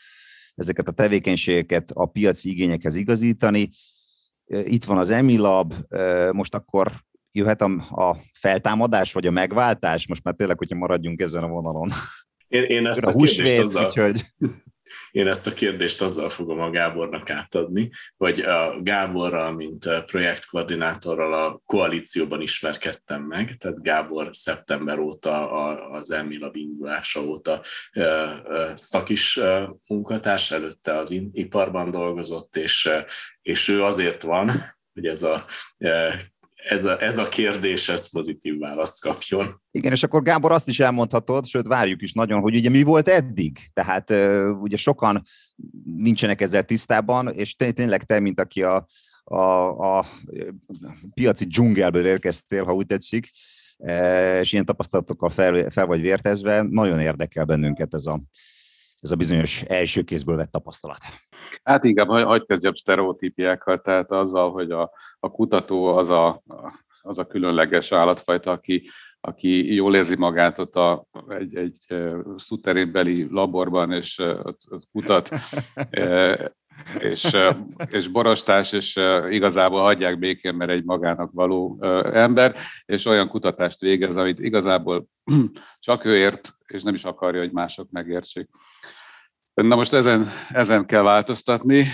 ezeket 0.55 0.87
a 0.87 0.91
tevékenységeket 0.91 1.91
a 1.91 2.05
piaci 2.05 2.49
igényekhez 2.49 2.95
igazítani. 2.95 3.69
Itt 4.45 4.83
van 4.83 4.97
az 4.97 5.09
Emilab, 5.09 5.73
most 6.31 6.55
akkor 6.55 6.91
jöhet 7.31 7.61
a, 7.61 7.71
a 7.89 8.17
feltámadás, 8.33 9.13
vagy 9.13 9.27
a 9.27 9.31
megváltás? 9.31 10.07
Most 10.07 10.23
már 10.23 10.33
tényleg, 10.33 10.57
hogyha 10.57 10.75
maradjunk 10.75 11.21
ezen 11.21 11.43
a 11.43 11.47
vonalon. 11.47 11.89
Én, 12.47 12.63
én 12.63 12.87
ezt 12.87 13.03
a, 13.03 13.09
a 13.09 13.11
húsvét, 13.11 13.59
azzal... 13.59 13.85
úgyhogy... 13.85 14.25
Én 15.11 15.27
ezt 15.27 15.47
a 15.47 15.53
kérdést 15.53 16.01
azzal 16.01 16.29
fogom 16.29 16.59
a 16.59 16.69
Gábornak 16.69 17.29
átadni, 17.29 17.89
hogy 18.17 18.39
a 18.39 18.81
Gáborral, 18.81 19.51
mint 19.51 19.85
projektkoordinátorral 20.05 21.33
a 21.33 21.61
koalícióban 21.65 22.41
ismerkedtem 22.41 23.21
meg, 23.21 23.55
tehát 23.57 23.81
Gábor 23.81 24.29
szeptember 24.31 24.99
óta 24.99 25.51
az 25.91 26.11
Emila 26.11 26.49
indulása 26.53 27.21
óta 27.23 27.61
szakis 28.73 29.39
munkatárs, 29.87 30.51
előtte 30.51 30.97
az 30.97 31.11
iparban 31.31 31.91
dolgozott, 31.91 32.55
és, 32.55 32.89
és 33.41 33.67
ő 33.67 33.83
azért 33.83 34.23
van, 34.23 34.49
hogy 34.93 35.05
ez 35.05 35.23
a 35.23 35.45
ez 36.57 36.85
a, 36.85 37.01
ez 37.01 37.17
a 37.17 37.27
kérdés, 37.27 37.89
ez 37.89 38.11
pozitív 38.11 38.59
választ 38.59 39.01
kapjon. 39.01 39.55
Igen, 39.71 39.91
és 39.91 40.03
akkor 40.03 40.23
Gábor 40.23 40.51
azt 40.51 40.67
is 40.67 40.79
elmondhatod, 40.79 41.45
sőt 41.45 41.67
várjuk 41.67 42.01
is 42.01 42.13
nagyon, 42.13 42.39
hogy 42.39 42.55
ugye 42.55 42.69
mi 42.69 42.83
volt 42.83 43.07
eddig? 43.07 43.59
Tehát 43.73 44.09
ugye 44.61 44.77
sokan 44.77 45.23
nincsenek 45.83 46.41
ezzel 46.41 46.63
tisztában, 46.63 47.27
és 47.27 47.55
tényleg 47.55 48.03
te, 48.03 48.19
mint 48.19 48.39
aki 48.39 48.63
a, 48.63 48.85
a, 49.23 49.97
a 49.97 50.05
piaci 51.13 51.45
dzsungelből 51.45 52.05
érkeztél, 52.05 52.63
ha 52.63 52.73
úgy 52.73 52.85
tetszik, 52.85 53.31
és 54.41 54.53
ilyen 54.53 54.65
tapasztalatokkal 54.65 55.29
fel, 55.29 55.69
fel 55.69 55.85
vagy 55.85 56.01
vértezve, 56.01 56.61
nagyon 56.69 56.99
érdekel 56.99 57.45
bennünket 57.45 57.93
ez 57.93 58.05
a, 58.05 58.21
ez 58.99 59.11
a 59.11 59.15
bizonyos 59.15 59.61
első 59.61 60.01
kézből 60.01 60.35
vett 60.35 60.51
tapasztalat. 60.51 60.99
Hát 61.67 61.83
inkább 61.83 62.07
hagyd 62.07 62.45
kezdjem 62.45 62.73
sztereotípiákkal, 62.73 63.81
tehát 63.81 64.11
azzal, 64.11 64.51
hogy 64.51 64.71
a, 64.71 64.91
a 65.19 65.31
kutató 65.31 65.85
az 65.85 66.09
a, 66.09 66.41
az 67.01 67.17
a 67.17 67.27
különleges 67.27 67.91
állatfajta, 67.91 68.51
aki, 68.51 68.89
aki 69.21 69.73
jól 69.73 69.95
érzi 69.95 70.15
magát 70.15 70.59
ott 70.59 70.75
a 70.75 71.05
egy, 71.27 71.55
egy 71.55 71.77
szuterénbeli 72.37 73.27
laborban, 73.29 73.91
és 73.91 74.21
kutat, 74.91 75.29
és, 76.99 77.37
és 77.89 78.07
borostás, 78.07 78.71
és 78.71 78.99
igazából 79.29 79.81
hagyják 79.81 80.19
békén, 80.19 80.53
mert 80.53 80.71
egy 80.71 80.83
magának 80.83 81.31
való 81.31 81.77
ember, 82.13 82.55
és 82.85 83.05
olyan 83.05 83.27
kutatást 83.27 83.79
végez, 83.79 84.15
amit 84.15 84.39
igazából 84.39 85.07
csak 85.79 86.05
ő 86.05 86.15
ért, 86.15 86.53
és 86.67 86.83
nem 86.83 86.95
is 86.95 87.03
akarja, 87.03 87.39
hogy 87.39 87.51
mások 87.51 87.89
megértsék. 87.91 88.49
Na 89.61 89.75
most 89.75 89.93
ezen, 89.93 90.29
ezen 90.49 90.85
kell 90.85 91.01
változtatni. 91.01 91.87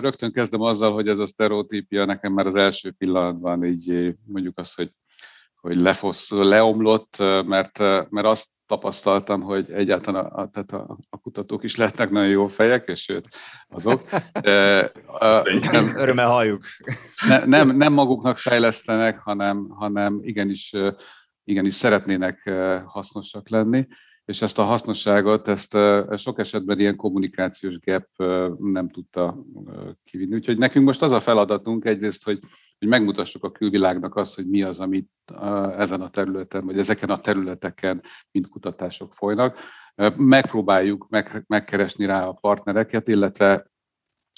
Rögtön 0.00 0.32
kezdem 0.32 0.60
azzal, 0.60 0.92
hogy 0.92 1.08
ez 1.08 1.18
a 1.18 1.26
sztereotípia 1.26 2.04
nekem 2.04 2.32
már 2.32 2.46
az 2.46 2.54
első 2.54 2.90
pillanatban 2.98 3.64
így 3.64 4.14
mondjuk 4.26 4.58
azt, 4.58 4.74
hogy, 4.74 4.90
hogy 5.54 5.76
lefosz, 5.76 6.30
leomlott, 6.30 7.16
mert, 7.46 7.78
mert 8.10 8.26
azt 8.26 8.46
tapasztaltam, 8.66 9.40
hogy 9.40 9.70
egyáltalán 9.70 10.24
a, 10.24 10.40
a, 10.40 10.48
tehát 10.52 10.72
a, 10.72 10.98
a 11.10 11.18
kutatók 11.18 11.64
is 11.64 11.76
lehetnek 11.76 12.10
nagyon 12.10 12.28
jó 12.28 12.48
fejek, 12.48 12.86
és 12.86 13.02
sőt, 13.02 13.28
azok. 13.68 14.00
De, 14.40 14.78
a, 15.06 15.42
nem, 15.72 15.84
Örömmel 15.96 16.28
halljuk. 16.28 16.64
Ne, 17.28 17.44
nem, 17.44 17.76
nem 17.76 17.92
maguknak 17.92 18.38
fejlesztenek, 18.38 19.18
hanem, 19.18 19.68
hanem 19.68 20.18
igenis, 20.22 20.72
igenis 21.44 21.74
szeretnének 21.74 22.50
hasznosak 22.86 23.48
lenni 23.48 23.86
és 24.24 24.42
ezt 24.42 24.58
a 24.58 24.64
hasznosságot, 24.64 25.48
ezt 25.48 25.76
sok 26.16 26.38
esetben 26.38 26.78
ilyen 26.78 26.96
kommunikációs 26.96 27.78
gap 27.78 28.06
nem 28.58 28.88
tudta 28.88 29.44
kivinni. 30.04 30.34
Úgyhogy 30.34 30.58
nekünk 30.58 30.86
most 30.86 31.02
az 31.02 31.12
a 31.12 31.20
feladatunk 31.20 31.84
egyrészt, 31.84 32.24
hogy, 32.24 32.38
hogy 32.78 32.88
megmutassuk 32.88 33.44
a 33.44 33.52
külvilágnak 33.52 34.16
azt, 34.16 34.34
hogy 34.34 34.48
mi 34.48 34.62
az, 34.62 34.78
amit 34.78 35.10
ezen 35.76 36.00
a 36.00 36.10
területen, 36.10 36.64
vagy 36.66 36.78
ezeken 36.78 37.10
a 37.10 37.20
területeken 37.20 38.02
mind 38.30 38.48
kutatások 38.48 39.14
folynak. 39.14 39.56
Megpróbáljuk 40.16 41.06
meg, 41.08 41.44
megkeresni 41.46 42.06
rá 42.06 42.26
a 42.26 42.32
partnereket, 42.32 43.08
illetve 43.08 43.70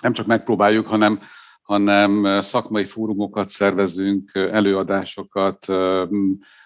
nem 0.03 0.12
csak 0.12 0.27
megpróbáljuk, 0.27 0.87
hanem, 0.87 1.21
hanem 1.62 2.41
szakmai 2.41 2.85
fórumokat 2.85 3.49
szervezünk, 3.49 4.35
előadásokat, 4.35 5.67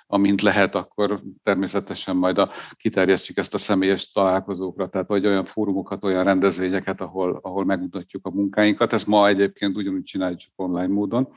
amint 0.07 0.43
lehet, 0.43 0.75
akkor 0.75 1.21
természetesen 1.43 2.17
majd 2.17 2.39
a, 2.39 2.51
kiterjesztjük 2.77 3.37
ezt 3.37 3.55
a 3.55 3.59
személyes 3.59 4.13
találkozókra, 4.13 4.89
tehát 4.89 5.09
vagy 5.09 5.27
olyan 5.27 5.45
fórumokat, 5.45 6.05
olyan 6.05 6.25
rendezvényeket, 6.25 7.01
ahol, 7.01 7.39
ahol 7.43 7.65
megmutatjuk 7.65 8.27
a 8.27 8.31
munkáinkat. 8.31 8.93
Ez 8.93 9.05
ma 9.05 9.29
egyébként 9.29 9.77
ugyanúgy 9.77 10.05
csináljuk, 10.05 10.39
csak 10.39 10.53
online 10.57 10.87
módon. 10.95 11.29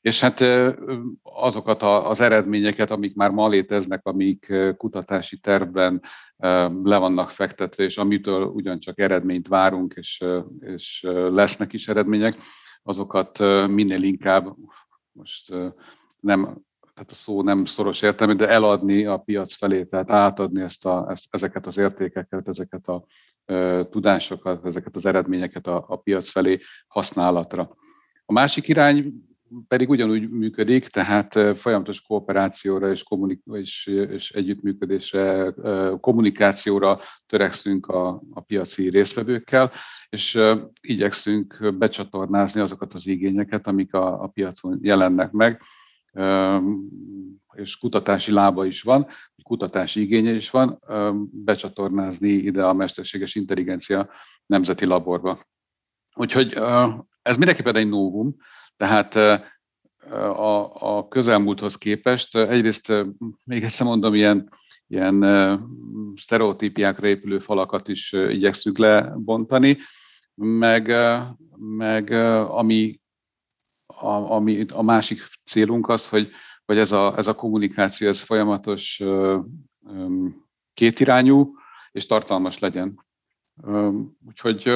És 0.00 0.20
hát 0.20 0.40
azokat 1.22 1.82
az 1.82 2.20
eredményeket, 2.20 2.90
amik 2.90 3.14
már 3.14 3.30
ma 3.30 3.48
léteznek, 3.48 4.06
amik 4.06 4.52
kutatási 4.76 5.38
tervben 5.38 6.02
le 6.82 6.96
vannak 6.96 7.30
fektetve, 7.30 7.84
és 7.84 7.96
amitől 7.96 8.42
ugyancsak 8.42 8.98
eredményt 8.98 9.48
várunk, 9.48 9.94
és, 9.96 10.24
és 10.60 11.00
lesznek 11.30 11.72
is 11.72 11.88
eredmények, 11.88 12.36
azokat 12.82 13.38
minél 13.68 14.02
inkább 14.02 14.54
most 15.12 15.52
nem 16.20 16.66
tehát 16.98 17.12
a 17.12 17.14
szó 17.14 17.42
nem 17.42 17.64
szoros 17.64 18.02
értelmű, 18.02 18.34
de 18.34 18.48
eladni 18.48 19.04
a 19.04 19.16
piac 19.16 19.54
felé, 19.54 19.84
tehát 19.84 20.10
átadni 20.10 20.62
ezt 20.62 20.84
a, 20.84 21.16
ezeket 21.30 21.66
az 21.66 21.76
értékeket, 21.76 22.48
ezeket 22.48 22.88
a 22.88 23.04
tudásokat, 23.90 24.66
ezeket 24.66 24.96
az 24.96 25.06
eredményeket 25.06 25.66
a, 25.66 25.84
a 25.88 25.96
piac 25.96 26.30
felé 26.30 26.60
használatra. 26.86 27.76
A 28.26 28.32
másik 28.32 28.68
irány 28.68 29.12
pedig 29.68 29.88
ugyanúgy 29.88 30.30
működik, 30.30 30.88
tehát 30.88 31.58
folyamatos 31.58 32.00
kooperációra 32.00 32.90
és, 32.90 33.02
kommunik- 33.02 33.46
és, 33.52 33.86
és 33.86 34.30
együttműködésre, 34.30 35.54
kommunikációra 36.00 37.00
törekszünk 37.26 37.86
a, 37.86 38.22
a 38.30 38.40
piaci 38.40 38.88
résztvevőkkel, 38.88 39.72
és 40.08 40.38
igyekszünk 40.80 41.74
becsatornázni 41.78 42.60
azokat 42.60 42.94
az 42.94 43.06
igényeket, 43.06 43.66
amik 43.66 43.94
a, 43.94 44.22
a 44.22 44.26
piacon 44.26 44.78
jelennek 44.82 45.30
meg, 45.30 45.62
és 47.54 47.76
kutatási 47.76 48.32
lába 48.32 48.64
is 48.64 48.82
van, 48.82 49.06
kutatási 49.42 50.00
igénye 50.00 50.30
is 50.30 50.50
van, 50.50 50.78
becsatornázni 51.30 52.28
ide 52.28 52.64
a 52.64 52.72
mesterséges 52.72 53.34
intelligencia 53.34 54.10
nemzeti 54.46 54.84
laborba. 54.84 55.46
Úgyhogy 56.14 56.52
ez 57.22 57.36
mindenképpen 57.36 57.76
egy 57.76 57.88
novum, 57.88 58.36
tehát 58.76 59.14
a, 60.14 60.96
a 60.96 61.08
közelmúlthoz 61.08 61.76
képest 61.76 62.36
egyrészt 62.36 62.92
még 63.44 63.64
egyszer 63.64 63.86
mondom, 63.86 64.14
ilyen, 64.14 64.50
ilyen 64.86 65.24
sztereotípiákra 66.16 67.06
épülő 67.06 67.38
falakat 67.38 67.88
is 67.88 68.12
igyekszünk 68.12 68.78
lebontani, 68.78 69.78
meg, 70.34 70.92
meg 71.56 72.10
ami 72.50 73.00
a, 74.00 74.32
ami, 74.32 74.66
a 74.68 74.82
másik 74.82 75.20
célunk 75.46 75.88
az, 75.88 76.08
hogy, 76.08 76.30
hogy 76.64 76.78
ez, 76.78 76.90
a, 76.90 77.14
ez 77.16 77.26
a 77.26 77.34
kommunikáció 77.34 78.08
ez 78.08 78.20
folyamatos 78.20 79.02
kétirányú 80.74 81.52
és 81.92 82.06
tartalmas 82.06 82.58
legyen. 82.58 83.04
Úgyhogy 84.26 84.72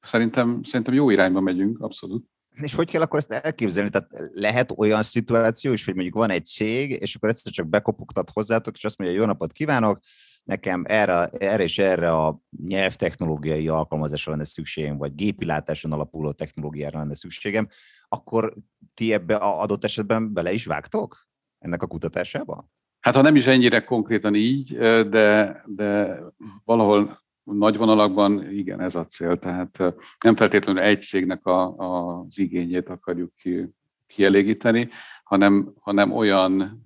szerintem, 0.00 0.60
szerintem 0.64 0.94
jó 0.94 1.10
irányba 1.10 1.40
megyünk, 1.40 1.80
abszolút. 1.80 2.24
És 2.54 2.74
hogy 2.74 2.90
kell 2.90 3.02
akkor 3.02 3.18
ezt 3.18 3.32
elképzelni? 3.32 3.90
Tehát 3.90 4.10
lehet 4.32 4.72
olyan 4.76 5.02
szituáció 5.02 5.72
is, 5.72 5.84
hogy 5.84 5.94
mondjuk 5.94 6.14
van 6.14 6.30
egy 6.30 6.44
cég, 6.44 6.90
és 6.90 7.14
akkor 7.14 7.28
egyszer 7.28 7.52
csak 7.52 7.68
bekopogtat 7.68 8.30
hozzátok, 8.32 8.76
és 8.76 8.84
azt 8.84 8.98
mondja, 8.98 9.18
jó 9.18 9.24
napot 9.24 9.52
kívánok, 9.52 10.00
nekem 10.42 10.84
erre, 10.86 11.26
erre 11.26 11.62
és 11.62 11.78
erre 11.78 12.12
a 12.12 12.40
nyelvtechnológiai 12.66 13.68
alkalmazásra 13.68 14.30
lenne 14.32 14.44
szükségem, 14.44 14.96
vagy 14.96 15.14
gépilátáson 15.14 15.92
alapuló 15.92 16.32
technológiára 16.32 16.98
lenne 16.98 17.14
szükségem, 17.14 17.68
akkor 18.08 18.54
ti 18.94 19.12
ebbe 19.12 19.36
adott 19.36 19.84
esetben 19.84 20.32
bele 20.32 20.52
is 20.52 20.66
vágtok 20.66 21.26
ennek 21.58 21.82
a 21.82 21.86
kutatásába? 21.86 22.68
Hát 23.00 23.14
ha 23.14 23.22
nem 23.22 23.36
is 23.36 23.44
ennyire 23.44 23.84
konkrétan 23.84 24.34
így, 24.34 24.76
de, 25.08 25.62
de 25.66 26.20
valahol 26.64 27.20
nagy 27.44 27.76
vonalakban 27.76 28.50
igen, 28.50 28.80
ez 28.80 28.94
a 28.94 29.06
cél. 29.06 29.38
Tehát 29.38 29.78
nem 30.24 30.36
feltétlenül 30.36 30.82
egy 30.82 31.02
cégnek 31.02 31.46
a, 31.46 31.78
a, 31.78 32.18
az 32.18 32.38
igényét 32.38 32.88
akarjuk 32.88 33.34
ki, 33.36 33.68
kielégíteni, 34.06 34.88
hanem, 35.24 35.72
hanem 35.80 36.12
olyan 36.12 36.82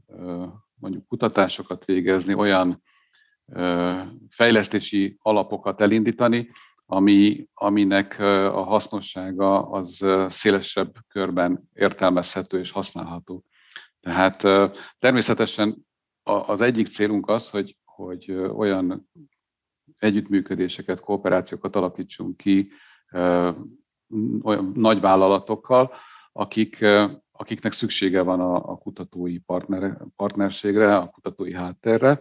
mondjuk 0.80 1.06
kutatásokat 1.06 1.84
végezni, 1.84 2.34
olyan 2.34 2.82
fejlesztési 4.30 5.16
alapokat 5.22 5.80
elindítani, 5.80 6.50
ami, 6.86 7.48
aminek 7.54 8.18
a 8.18 8.62
hasznossága 8.62 9.70
az 9.70 10.04
szélesebb 10.28 10.94
körben 11.08 11.68
értelmezhető 11.74 12.58
és 12.58 12.70
használható. 12.70 13.44
Tehát 14.00 14.42
természetesen 14.98 15.86
az 16.22 16.60
egyik 16.60 16.88
célunk 16.88 17.28
az, 17.28 17.50
hogy, 17.50 17.76
hogy 17.84 18.32
olyan 18.32 19.08
együttműködéseket, 19.98 21.00
kooperációkat 21.00 21.76
alakítsunk 21.76 22.36
ki 22.36 22.70
olyan 24.42 24.72
nagy 24.74 25.00
vállalatokkal, 25.00 25.92
akik, 26.32 26.84
akiknek 27.32 27.72
szüksége 27.72 28.22
van 28.22 28.40
a, 28.40 28.54
a 28.54 28.76
kutatói 28.76 29.38
partner, 29.38 29.96
partnerségre, 30.16 30.96
a 30.96 31.08
kutatói 31.08 31.52
háttérre. 31.52 32.20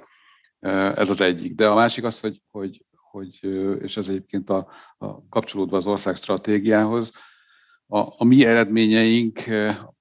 Ez 0.96 1.10
az 1.10 1.22
egyik. 1.22 1.56
De 1.56 1.68
a 1.68 1.76
másik 1.76 2.04
az, 2.04 2.20
hogy, 2.20 2.42
hogy 2.52 2.86
hogy, 3.16 3.40
és 3.82 3.98
ez 3.98 4.08
egyébként 4.08 4.50
a, 4.50 4.68
a 4.98 5.28
kapcsolódva 5.30 5.78
az 5.78 5.88
ország 5.88 6.16
stratégiához, 6.16 7.12
a, 7.88 7.98
a 7.98 8.24
mi 8.24 8.46
eredményeink 8.46 9.44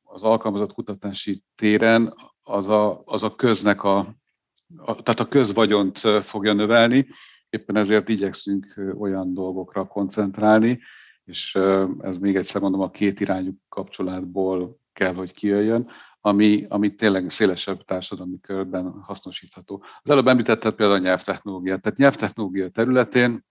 az 0.03 0.22
alkalmazott 0.22 0.72
kutatási 0.72 1.42
téren 1.57 2.14
az 2.42 2.68
a, 2.68 3.03
az 3.05 3.22
a 3.22 3.35
köznek 3.35 3.83
a, 3.83 3.98
a, 4.77 5.03
tehát 5.03 5.20
a 5.20 5.29
közvagyont 5.29 5.98
fogja 6.24 6.53
növelni, 6.53 7.07
éppen 7.48 7.77
ezért 7.77 8.09
igyekszünk 8.09 8.94
olyan 8.98 9.35
dolgokra 9.35 9.87
koncentrálni, 9.87 10.81
és 11.24 11.59
ez 12.00 12.18
még 12.18 12.37
egyszer 12.37 12.61
mondom, 12.61 12.81
a 12.81 12.90
két 12.90 13.20
irányú 13.20 13.53
kapcsolatból 13.68 14.79
kell, 14.92 15.14
hogy 15.14 15.33
kijöjjön, 15.33 15.90
ami, 16.26 16.66
ami 16.68 16.94
tényleg 16.94 17.30
szélesebb 17.30 17.84
társadalmi 17.84 18.40
körben 18.40 18.90
hasznosítható. 19.02 19.84
Az 20.02 20.10
előbb 20.10 20.26
említetted 20.26 20.74
például 20.74 20.98
a 20.98 21.02
nyelvtechnológiát. 21.02 21.80
Tehát 21.82 21.98
nyelvtechnológia 21.98 22.68
területén 22.68 23.44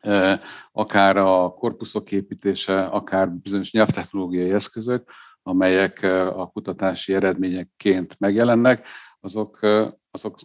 e, 0.00 0.40
akár 0.72 1.16
a 1.16 1.54
korpuszok 1.54 2.12
építése, 2.12 2.84
akár 2.84 3.30
bizonyos 3.30 3.72
nyelvtechnológiai 3.72 4.50
eszközök, 4.50 5.10
amelyek 5.42 6.02
e, 6.02 6.28
a 6.28 6.46
kutatási 6.46 7.14
eredményekként 7.14 8.16
megjelennek, 8.18 8.86
azok, 9.20 9.58
e, 9.62 9.98
azok 10.10 10.38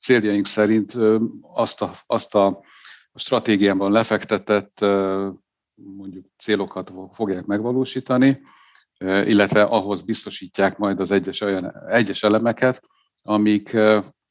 céljaink 0.00 0.46
szerint 0.46 0.94
azt 1.40 1.82
a, 1.82 1.98
azt 2.06 2.34
a 2.34 2.60
stratégiában 3.14 3.92
lefektetett 3.92 4.80
mondjuk 5.74 6.26
célokat 6.38 6.92
fogják 7.12 7.44
megvalósítani, 7.44 8.40
illetve 9.00 9.62
ahhoz 9.62 10.02
biztosítják 10.02 10.78
majd 10.78 11.00
az 11.00 11.10
egyes, 11.10 11.40
olyan, 11.40 11.72
egyes 11.88 12.22
elemeket, 12.22 12.82
amik, 13.22 13.76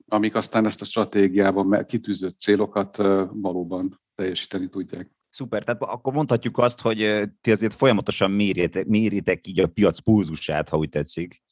amik 0.08 0.36
aztán 0.36 0.66
ezt 0.66 0.82
a 0.82 0.86
stratégiában 0.86 1.86
kitűzött 1.86 2.40
célokat 2.40 2.98
valóban 3.32 4.02
teljesíteni 4.16 4.70
tudják. 4.70 5.10
Szuper, 5.30 5.64
tehát 5.64 5.82
akkor 5.82 6.14
mondhatjuk 6.14 6.58
azt, 6.58 6.82
hogy 6.82 7.24
ti 7.42 7.52
azért 7.52 7.74
folyamatosan 7.74 8.32
méritek, 8.32 8.86
méritek 8.86 9.48
így 9.48 9.60
a 9.60 9.68
piac 9.68 10.00
pulzusát, 10.00 10.70
ha 10.70 10.78
úgy 10.78 10.90
tetszik, 10.90 11.44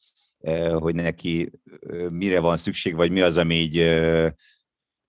hogy 0.72 0.94
neki 0.94 1.50
mire 2.10 2.40
van 2.40 2.56
szükség, 2.56 2.94
vagy 2.94 3.10
mi 3.10 3.20
az, 3.20 3.36
ami 3.36 3.54
így 3.54 3.76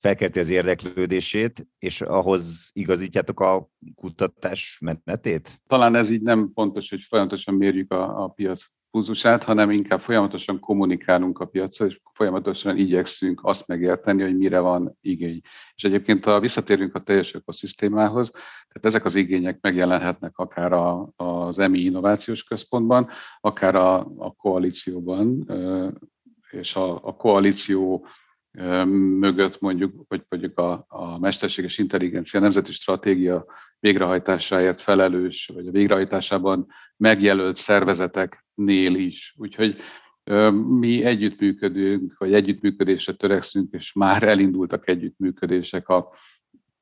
felkelti 0.05 0.39
az 0.39 0.49
érdeklődését, 0.49 1.67
és 1.79 2.01
ahhoz 2.01 2.69
igazítjátok 2.73 3.39
a 3.39 3.69
kutatás 3.95 4.79
menetét? 4.81 5.61
Talán 5.67 5.95
ez 5.95 6.09
így 6.09 6.21
nem 6.21 6.51
pontos, 6.53 6.89
hogy 6.89 7.01
folyamatosan 7.07 7.53
mérjük 7.53 7.91
a, 7.91 8.23
a 8.23 8.27
piac 8.27 8.61
pulzusát, 8.91 9.43
hanem 9.43 9.71
inkább 9.71 9.99
folyamatosan 10.01 10.59
kommunikálunk 10.59 11.39
a 11.39 11.45
piacra, 11.45 11.85
és 11.85 11.99
folyamatosan 12.13 12.77
igyekszünk 12.77 13.39
azt 13.43 13.67
megérteni, 13.67 14.21
hogy 14.21 14.37
mire 14.37 14.59
van 14.59 14.97
igény. 15.01 15.41
És 15.75 15.83
egyébként, 15.83 16.23
ha 16.23 16.39
visszatérünk 16.39 16.95
a 16.95 17.03
teljes 17.03 17.33
ökoszisztémához, 17.33 18.29
tehát 18.31 18.85
ezek 18.85 19.05
az 19.05 19.15
igények 19.15 19.57
megjelenhetnek 19.61 20.37
akár 20.37 20.73
a, 20.73 21.09
az 21.15 21.59
EMI 21.59 21.79
Innovációs 21.79 22.43
Központban, 22.43 23.09
akár 23.39 23.75
a, 23.75 23.99
a 24.17 24.33
koalícióban, 24.37 25.51
és 26.51 26.75
a, 26.75 27.05
a 27.05 27.15
koalíció 27.15 28.07
mögött 29.19 29.59
mondjuk, 29.59 30.05
vagy 30.07 30.23
mondjuk 30.29 30.57
a, 30.57 30.85
a 30.87 31.19
mesterséges 31.19 31.77
intelligencia 31.77 32.39
nemzeti 32.39 32.71
stratégia 32.71 33.45
végrehajtásáért 33.79 34.81
felelős, 34.81 35.51
vagy 35.53 35.67
a 35.67 35.71
végrehajtásában 35.71 36.67
megjelölt 36.97 37.57
szervezeteknél 37.57 38.95
is. 38.95 39.35
Úgyhogy 39.37 39.75
mi 40.79 41.03
együttműködünk, 41.03 42.17
vagy 42.17 42.33
együttműködésre 42.33 43.13
törekszünk, 43.13 43.73
és 43.73 43.93
már 43.93 44.23
elindultak 44.23 44.87
együttműködések 44.87 45.89
a 45.89 46.09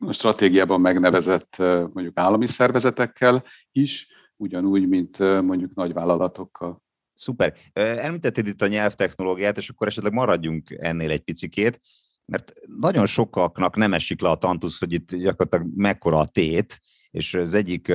stratégiában 0.09 0.81
megnevezett 0.81 1.55
mondjuk 1.93 2.17
állami 2.17 2.47
szervezetekkel 2.47 3.43
is, 3.71 4.07
ugyanúgy, 4.35 4.87
mint 4.87 5.17
mondjuk 5.19 5.73
nagyvállalatokkal. 5.73 6.82
Szuper. 7.15 7.53
Említetted 7.73 8.47
itt 8.47 8.61
a 8.61 8.67
nyelvtechnológiát, 8.67 9.57
és 9.57 9.69
akkor 9.69 9.87
esetleg 9.87 10.13
maradjunk 10.13 10.69
ennél 10.79 11.11
egy 11.11 11.23
picikét, 11.23 11.79
mert 12.25 12.53
nagyon 12.79 13.05
sokaknak 13.05 13.75
nem 13.75 13.93
esik 13.93 14.21
le 14.21 14.29
a 14.29 14.37
tantusz, 14.37 14.79
hogy 14.79 14.93
itt 14.93 15.15
gyakorlatilag 15.15 15.67
mekkora 15.75 16.19
a 16.19 16.27
tét, 16.27 16.79
és 17.11 17.33
az 17.33 17.53
egyik 17.53 17.93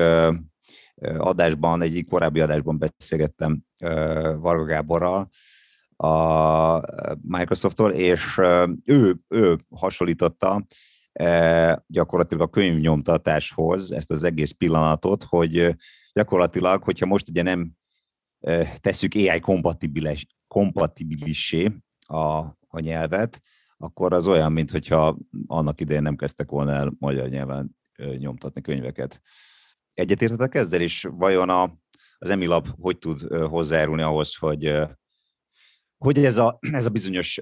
adásban, 1.18 1.82
egyik 1.82 2.08
korábbi 2.08 2.40
adásban 2.40 2.78
beszélgettem 2.78 3.60
Varga 4.38 4.64
Gáborral, 4.64 5.28
a 5.96 6.80
Microsofttól, 7.22 7.92
és 7.92 8.40
ő, 8.84 9.16
ő 9.28 9.58
hasonlította 9.70 10.66
gyakorlatilag 11.86 12.42
a 12.42 12.50
könyvnyomtatáshoz 12.50 13.92
ezt 13.92 14.10
az 14.10 14.24
egész 14.24 14.50
pillanatot, 14.50 15.24
hogy 15.24 15.76
gyakorlatilag, 16.12 16.82
hogyha 16.82 17.06
most 17.06 17.28
ugye 17.28 17.42
nem 17.42 17.70
tesszük 18.80 19.14
AI 19.14 19.40
kompatibilis, 19.40 20.26
kompatibilissé 20.46 21.72
a, 22.06 22.36
a 22.68 22.78
nyelvet, 22.78 23.40
akkor 23.76 24.12
az 24.12 24.26
olyan, 24.26 24.52
mintha 24.52 25.18
annak 25.46 25.80
idején 25.80 26.02
nem 26.02 26.16
kezdtek 26.16 26.50
volna 26.50 26.72
el 26.72 26.92
magyar 26.98 27.28
nyelven 27.28 27.76
nyomtatni 28.16 28.60
könyveket. 28.60 29.20
Egyetértetek 29.94 30.54
ezzel, 30.54 30.80
és 30.80 31.08
vajon 31.10 31.50
a, 31.50 31.78
az 32.18 32.30
Emilab 32.30 32.68
hogy 32.80 32.98
tud 32.98 33.20
hozzájárulni 33.30 34.02
ahhoz, 34.02 34.34
hogy 34.36 34.82
hogy 35.98 36.24
ez 36.24 36.36
a, 36.38 36.58
ez 36.72 36.86
a 36.86 36.90
bizonyos 36.90 37.38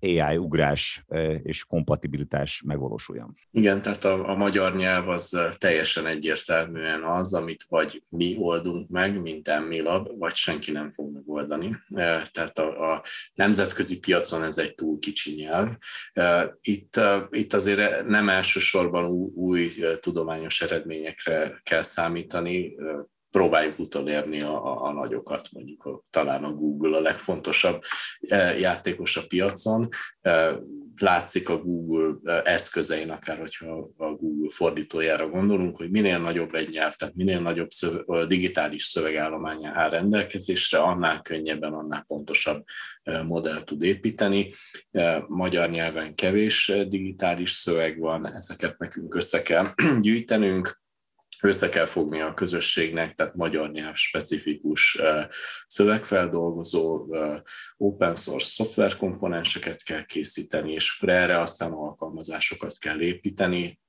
AI 0.00 0.36
ugrás 0.36 1.04
és 1.42 1.64
kompatibilitás 1.64 2.62
megvalósuljon. 2.66 3.34
Igen, 3.50 3.82
tehát 3.82 4.04
a, 4.04 4.28
a 4.28 4.36
magyar 4.36 4.76
nyelv 4.76 5.08
az 5.08 5.38
teljesen 5.58 6.06
egyértelműen 6.06 7.04
az, 7.04 7.34
amit 7.34 7.64
vagy 7.68 8.02
mi 8.10 8.36
oldunk 8.38 8.88
meg, 8.88 9.22
mint 9.22 9.48
Emilab, 9.48 10.18
vagy 10.18 10.34
senki 10.34 10.72
nem 10.72 10.90
fog 10.90 11.12
megoldani. 11.12 11.76
Tehát 12.30 12.58
a, 12.58 12.92
a 12.92 13.04
nemzetközi 13.34 14.00
piacon 14.00 14.42
ez 14.42 14.58
egy 14.58 14.74
túl 14.74 14.98
kicsi 14.98 15.34
nyelv. 15.34 15.76
Itt, 16.60 17.00
itt 17.30 17.52
azért 17.52 18.06
nem 18.06 18.28
elsősorban 18.28 19.06
új, 19.06 19.30
új 19.34 19.72
tudományos 20.00 20.60
eredményekre 20.60 21.60
kell 21.62 21.82
számítani, 21.82 22.74
próbáljuk 23.30 23.78
utolérni 23.78 24.40
a, 24.42 24.64
a, 24.64 24.82
a 24.82 24.92
nagyokat, 24.92 25.48
mondjuk 25.52 25.84
a, 25.84 26.02
talán 26.10 26.44
a 26.44 26.52
Google 26.52 26.96
a 26.96 27.00
legfontosabb 27.00 27.82
e, 28.20 28.58
játékos 28.58 29.16
a 29.16 29.26
piacon. 29.28 29.88
E, 30.20 30.58
látszik 30.96 31.48
a 31.48 31.58
Google 31.58 32.32
e, 32.32 32.42
eszközein, 32.44 33.10
akár 33.10 33.38
hogyha 33.38 33.90
a 33.96 34.06
Google 34.06 34.50
fordítójára 34.50 35.28
gondolunk, 35.28 35.76
hogy 35.76 35.90
minél 35.90 36.18
nagyobb 36.18 36.54
egy 36.54 36.68
nyelv, 36.68 36.94
tehát 36.94 37.14
minél 37.14 37.40
nagyobb 37.40 37.70
szöve, 37.70 38.26
digitális 38.26 38.84
szövegállomány 38.84 39.64
áll 39.64 39.90
rendelkezésre, 39.90 40.78
annál 40.78 41.22
könnyebben, 41.22 41.72
annál 41.72 42.04
pontosabb 42.06 42.64
modell 43.26 43.64
tud 43.64 43.82
építeni. 43.82 44.54
Magyar 45.26 45.70
nyelven 45.70 46.14
kevés 46.14 46.72
digitális 46.88 47.50
szöveg 47.50 47.98
van, 47.98 48.32
ezeket 48.34 48.78
nekünk 48.78 49.14
össze 49.14 49.42
kell 49.42 49.64
gyűjtenünk, 50.00 50.80
össze 51.42 51.68
kell 51.68 51.86
fogni 51.86 52.20
a 52.20 52.34
közösségnek, 52.34 53.14
tehát 53.14 53.34
magyar 53.34 53.70
nyelv 53.70 53.94
specifikus 53.94 55.00
szövegfeldolgozó, 55.66 57.06
open 57.76 58.16
source 58.16 58.48
szoftverkomponenseket 58.48 59.82
kell 59.82 60.04
készíteni, 60.04 60.72
és 60.72 61.02
erre 61.06 61.40
aztán 61.40 61.72
alkalmazásokat 61.72 62.78
kell 62.78 63.00
építeni, 63.00 63.80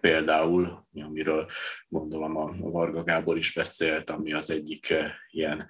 például, 0.00 0.86
amiről 0.92 1.46
gondolom 1.88 2.36
a 2.36 2.54
Varga 2.58 3.02
Gábor 3.02 3.36
is 3.36 3.52
beszélt, 3.52 4.10
ami 4.10 4.32
az 4.32 4.50
egyik 4.50 4.94
ilyen 5.30 5.68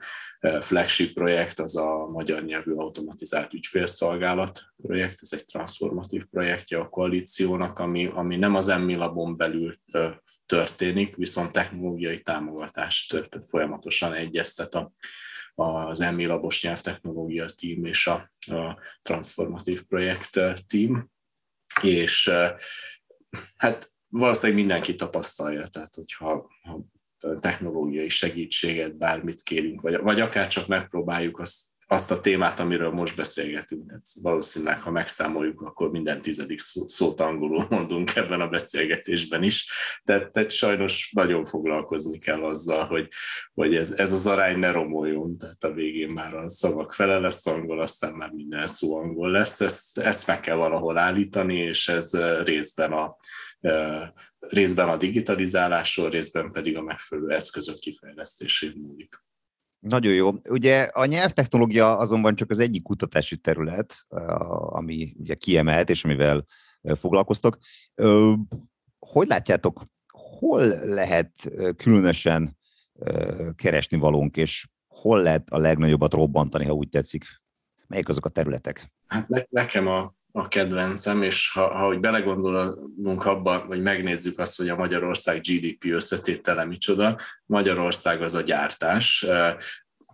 flagship 0.60 1.12
projekt, 1.12 1.58
az 1.58 1.76
a 1.76 2.06
magyar 2.06 2.42
nyelvű 2.42 2.72
automatizált 2.72 3.52
ügyfélszolgálat 3.52 4.62
projekt, 4.76 5.18
ez 5.20 5.32
egy 5.32 5.44
transformatív 5.44 6.24
projektje 6.24 6.78
a 6.78 6.88
koalíciónak, 6.88 7.78
ami, 7.78 8.06
ami 8.06 8.36
nem 8.36 8.54
az 8.54 8.68
emmi 8.68 8.94
labon 8.94 9.36
belül 9.36 9.78
történik, 10.46 11.16
viszont 11.16 11.52
technológiai 11.52 12.20
támogatást 12.20 13.28
folyamatosan 13.48 14.12
egyeztet 14.12 14.74
a, 14.74 14.92
az 15.54 16.00
emmi 16.00 16.24
labos 16.24 16.62
nyelvtechnológia 16.62 17.46
team 17.46 17.84
és 17.84 18.06
a, 18.06 18.30
a 18.54 18.78
transformatív 19.02 19.82
projekt 19.82 20.40
team, 20.66 21.10
és 21.82 22.30
hát 23.56 23.94
valószínűleg 24.08 24.58
mindenki 24.60 24.94
tapasztalja, 24.94 25.66
tehát 25.66 25.94
hogyha 25.94 26.50
ha 26.62 26.86
technológiai 27.40 28.08
segítséget, 28.08 28.96
bármit 28.96 29.42
kérünk, 29.42 29.80
vagy, 29.80 30.00
vagy 30.00 30.20
akár 30.20 30.48
csak 30.48 30.66
megpróbáljuk 30.66 31.38
azt, 31.38 31.76
azt 31.88 32.10
a 32.10 32.20
témát, 32.20 32.60
amiről 32.60 32.90
most 32.90 33.16
beszélgetünk. 33.16 33.86
Tehát 33.86 34.02
valószínűleg, 34.22 34.80
ha 34.80 34.90
megszámoljuk, 34.90 35.60
akkor 35.60 35.90
minden 35.90 36.20
tizedik 36.20 36.58
szó, 36.58 36.88
szót 36.88 37.20
angolul 37.20 37.66
mondunk 37.70 38.16
ebben 38.16 38.40
a 38.40 38.48
beszélgetésben 38.48 39.42
is. 39.42 39.70
Tehát, 40.04 40.30
tehát 40.30 40.50
sajnos 40.50 41.10
nagyon 41.14 41.44
foglalkozni 41.44 42.18
kell 42.18 42.44
azzal, 42.44 42.86
hogy, 42.86 43.08
hogy 43.54 43.74
ez, 43.74 43.90
ez 43.92 44.12
az 44.12 44.26
arány 44.26 44.58
ne 44.58 44.70
romoljon. 44.70 45.38
Tehát 45.38 45.64
a 45.64 45.72
végén 45.72 46.10
már 46.10 46.34
a 46.34 46.48
szavak 46.48 46.94
fele 46.94 47.18
lesz 47.18 47.46
angol, 47.46 47.80
aztán 47.80 48.12
már 48.12 48.30
minden 48.30 48.66
szó 48.66 48.96
angol 48.96 49.30
lesz. 49.30 49.60
Ezt, 49.60 49.98
ezt 49.98 50.26
meg 50.26 50.40
kell 50.40 50.56
valahol 50.56 50.98
állítani, 50.98 51.56
és 51.56 51.88
ez 51.88 52.10
részben 52.44 52.92
a, 52.92 53.16
részben 54.38 54.88
a 54.88 54.96
digitalizálásról, 54.96 56.10
részben 56.10 56.50
pedig 56.50 56.76
a 56.76 56.82
megfelelő 56.82 57.34
eszközök 57.34 57.78
kifejlesztésén 57.78 58.72
múlik. 58.76 59.24
Nagyon 59.78 60.12
jó. 60.12 60.32
Ugye 60.48 60.82
a 60.82 61.04
nyelvtechnológia 61.04 61.98
azonban 61.98 62.36
csak 62.36 62.50
az 62.50 62.58
egyik 62.58 62.82
kutatási 62.82 63.36
terület, 63.36 64.06
ami 64.68 65.14
ugye 65.18 65.34
kiemelt, 65.34 65.90
és 65.90 66.04
amivel 66.04 66.44
foglalkoztok. 66.82 67.58
Hogy 68.98 69.26
látjátok, 69.26 69.84
hol 70.12 70.66
lehet 70.66 71.50
különösen 71.76 72.58
keresni 73.54 73.98
valónk, 73.98 74.36
és 74.36 74.68
hol 74.86 75.22
lehet 75.22 75.50
a 75.50 75.58
legnagyobbat 75.58 76.12
robbantani, 76.12 76.64
ha 76.64 76.72
úgy 76.72 76.88
tetszik? 76.88 77.24
Melyik 77.86 78.08
azok 78.08 78.24
a 78.24 78.28
területek? 78.28 78.92
Hát 79.06 79.46
nekem 79.50 79.86
a 79.86 80.15
a 80.36 80.48
kedvencem, 80.48 81.22
és 81.22 81.50
ha, 81.52 81.74
ha 81.74 81.86
hogy 81.86 82.00
belegondolunk 82.00 83.24
abba, 83.24 83.56
hogy 83.58 83.82
megnézzük 83.82 84.38
azt, 84.38 84.56
hogy 84.56 84.68
a 84.68 84.76
Magyarország 84.76 85.40
GDP 85.40 85.84
összetétele 85.84 86.64
micsoda, 86.64 87.18
Magyarország 87.46 88.22
az 88.22 88.34
a 88.34 88.40
gyártás, 88.40 89.26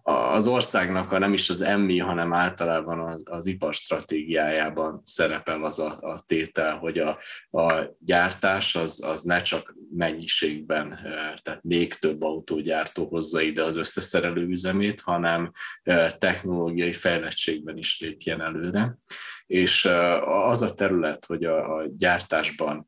az 0.02 0.46
országnak 0.46 1.12
a 1.12 1.18
nem 1.18 1.32
is 1.32 1.50
az 1.50 1.60
emmi, 1.60 1.98
hanem 1.98 2.32
általában 2.32 3.00
az, 3.00 3.22
az 3.24 3.46
ipar 3.46 3.74
stratégiájában 3.74 5.00
szerepel 5.04 5.64
az 5.64 5.78
a, 5.78 5.98
a 6.00 6.22
tétel, 6.26 6.76
hogy 6.76 6.98
a, 6.98 7.18
a 7.50 7.96
gyártás 7.98 8.74
az, 8.74 9.04
az 9.04 9.22
ne 9.22 9.42
csak 9.42 9.74
mennyiségben, 9.94 10.98
tehát 11.42 11.62
még 11.62 11.94
több 11.94 12.22
autógyártó 12.22 13.06
hozza 13.06 13.40
ide 13.40 13.62
az 13.62 13.76
összeszerelő 13.76 14.46
üzemét, 14.46 15.00
hanem 15.00 15.50
technológiai 16.18 16.92
fejlettségben 16.92 17.76
is 17.76 18.00
lépjen 18.00 18.40
előre. 18.40 18.98
És 19.46 19.88
az 20.24 20.62
a 20.62 20.74
terület, 20.74 21.24
hogy 21.24 21.44
a, 21.44 21.76
a 21.76 21.84
gyártásban 21.96 22.86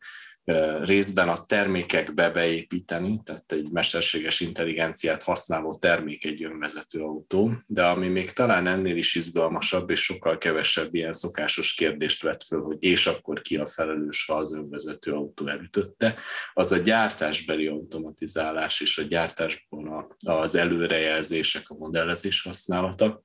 részben 0.83 1.29
a 1.29 1.45
termékekbe 1.47 2.31
beépíteni, 2.31 3.21
tehát 3.25 3.53
egy 3.53 3.71
mesterséges 3.71 4.41
intelligenciát 4.41 5.23
használó 5.23 5.75
termék 5.75 6.25
egy 6.25 6.45
önvezető 6.45 7.01
autó, 7.01 7.51
de 7.67 7.85
ami 7.85 8.09
még 8.09 8.31
talán 8.31 8.67
ennél 8.67 8.97
is 8.97 9.15
izgalmasabb, 9.15 9.91
és 9.91 10.05
sokkal 10.05 10.39
kevesebb 10.39 10.95
ilyen 10.95 11.13
szokásos 11.13 11.75
kérdést 11.75 12.23
vett 12.23 12.43
föl, 12.43 12.63
hogy 12.63 12.77
és 12.81 13.07
akkor 13.07 13.41
ki 13.41 13.57
a 13.57 13.67
felelős, 13.67 14.25
ha 14.27 14.35
az 14.35 14.55
önvezető 14.55 15.13
autó 15.13 15.47
elütötte, 15.47 16.15
az 16.53 16.73
a 16.73 16.79
gyártásbeli 16.79 17.67
automatizálás 17.67 18.81
és 18.81 18.99
a 18.99 19.03
gyártásban 19.03 20.17
az 20.27 20.55
előrejelzések, 20.55 21.71
a 21.71 21.75
modellezés 21.75 22.43
használata 22.43 23.23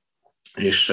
és 0.54 0.92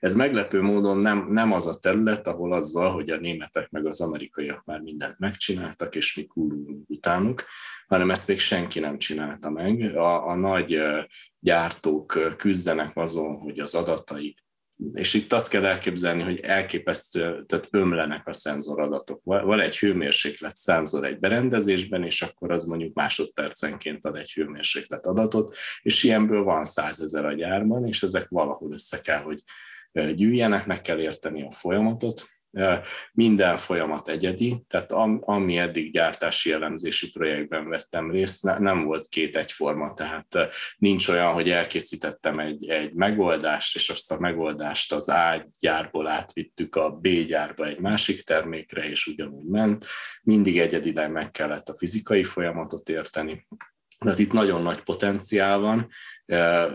ez 0.00 0.14
meglepő 0.14 0.60
módon 0.60 0.98
nem, 0.98 1.26
nem 1.30 1.52
az 1.52 1.66
a 1.66 1.78
terület, 1.78 2.26
ahol 2.26 2.52
az 2.52 2.72
van, 2.72 2.92
hogy 2.92 3.10
a 3.10 3.16
németek 3.16 3.70
meg 3.70 3.86
az 3.86 4.00
amerikaiak 4.00 4.64
már 4.64 4.80
mindent 4.80 5.18
megcsináltak, 5.18 5.94
és 5.94 6.16
mi 6.16 6.24
kúrunk 6.24 6.90
utánuk, 6.90 7.44
hanem 7.86 8.10
ezt 8.10 8.28
még 8.28 8.38
senki 8.38 8.78
nem 8.80 8.98
csinálta 8.98 9.50
meg. 9.50 9.96
A, 9.96 10.28
a 10.28 10.34
nagy 10.34 10.78
gyártók 11.38 12.34
küzdenek 12.36 12.96
azon, 12.96 13.34
hogy 13.34 13.58
az 13.58 13.74
adataik 13.74 14.38
és 14.92 15.14
itt 15.14 15.32
azt 15.32 15.50
kell 15.50 15.64
elképzelni, 15.66 16.22
hogy 16.22 16.40
elképesztő, 16.40 17.44
tehát 17.46 17.68
ömlenek 17.70 18.26
a 18.26 18.32
szenzoradatok. 18.32 19.20
Van 19.24 19.60
egy 19.60 19.78
hőmérséklet 19.78 20.56
szenzor 20.56 21.04
egy 21.04 21.18
berendezésben, 21.18 22.02
és 22.02 22.22
akkor 22.22 22.52
az 22.52 22.64
mondjuk 22.64 22.94
másodpercenként 22.94 24.04
ad 24.04 24.16
egy 24.16 24.32
hőmérséklet 24.32 25.06
adatot, 25.06 25.54
és 25.82 26.02
ilyenből 26.02 26.42
van 26.42 26.64
százezer 26.64 27.24
a 27.24 27.32
gyárban, 27.32 27.86
és 27.86 28.02
ezek 28.02 28.28
valahol 28.28 28.72
össze 28.72 29.00
kell, 29.00 29.22
hogy 29.22 29.42
gyűjjenek, 30.14 30.66
meg 30.66 30.80
kell 30.80 30.98
érteni 30.98 31.42
a 31.42 31.50
folyamatot, 31.50 32.26
minden 33.12 33.56
folyamat 33.56 34.08
egyedi, 34.08 34.64
tehát 34.68 34.92
ami 35.20 35.56
eddig 35.56 35.92
gyártási 35.92 36.52
elemzési 36.52 37.10
projektben 37.10 37.68
vettem 37.68 38.10
részt, 38.10 38.58
nem 38.58 38.84
volt 38.84 39.08
két 39.08 39.36
egyforma, 39.36 39.94
tehát 39.94 40.36
nincs 40.76 41.08
olyan, 41.08 41.32
hogy 41.32 41.50
elkészítettem 41.50 42.38
egy, 42.38 42.68
egy 42.68 42.94
megoldást, 42.94 43.74
és 43.74 43.90
azt 43.90 44.12
a 44.12 44.18
megoldást 44.18 44.92
az 44.92 45.08
A 45.08 45.48
gyárból 45.60 46.06
átvittük 46.06 46.76
a 46.76 46.90
B 46.90 47.08
gyárba 47.08 47.66
egy 47.66 47.78
másik 47.78 48.22
termékre, 48.22 48.88
és 48.88 49.06
ugyanúgy 49.06 49.48
ment. 49.48 49.86
Mindig 50.22 50.58
egyedileg 50.58 51.12
meg 51.12 51.30
kellett 51.30 51.68
a 51.68 51.76
fizikai 51.76 52.24
folyamatot 52.24 52.88
érteni, 52.88 53.46
tehát 54.04 54.18
itt 54.18 54.32
nagyon 54.32 54.62
nagy 54.62 54.82
potenciál 54.82 55.58
van, 55.58 55.88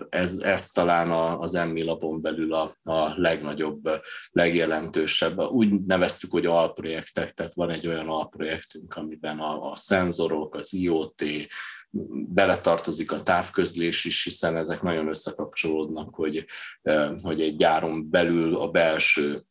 ez, 0.10 0.40
ez 0.40 0.72
talán 0.72 1.12
az 1.40 1.56
emmi 1.56 1.84
lapon 1.84 2.22
belül 2.22 2.54
a, 2.54 2.76
a 2.84 3.14
legnagyobb, 3.16 3.90
legjelentősebb. 4.32 5.40
Úgy 5.40 5.86
neveztük, 5.86 6.32
hogy 6.32 6.46
alprojektek, 6.46 7.32
tehát 7.32 7.54
van 7.54 7.70
egy 7.70 7.88
olyan 7.88 8.08
alprojektünk, 8.08 8.96
amiben 8.96 9.40
a, 9.40 9.72
a 9.72 9.76
szenzorok, 9.76 10.56
az 10.56 10.74
IoT, 10.74 11.24
beletartozik 12.34 13.12
a 13.12 13.24
távközlés 13.24 14.06
is, 14.06 14.24
hiszen 14.24 14.56
ezek 14.56 14.82
nagyon 14.82 15.08
összekapcsolódnak, 15.08 16.16
hogy, 16.16 16.46
hogy 17.22 17.42
egy 17.42 17.56
gyáron 17.56 18.10
belül 18.10 18.56
a 18.56 18.68
belső 18.68 19.44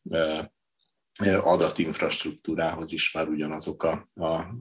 adatinfrastruktúrához 1.27 2.91
is 2.91 3.11
már 3.11 3.27
ugyanazok 3.27 3.83
a, 3.83 4.05
a 4.25 4.55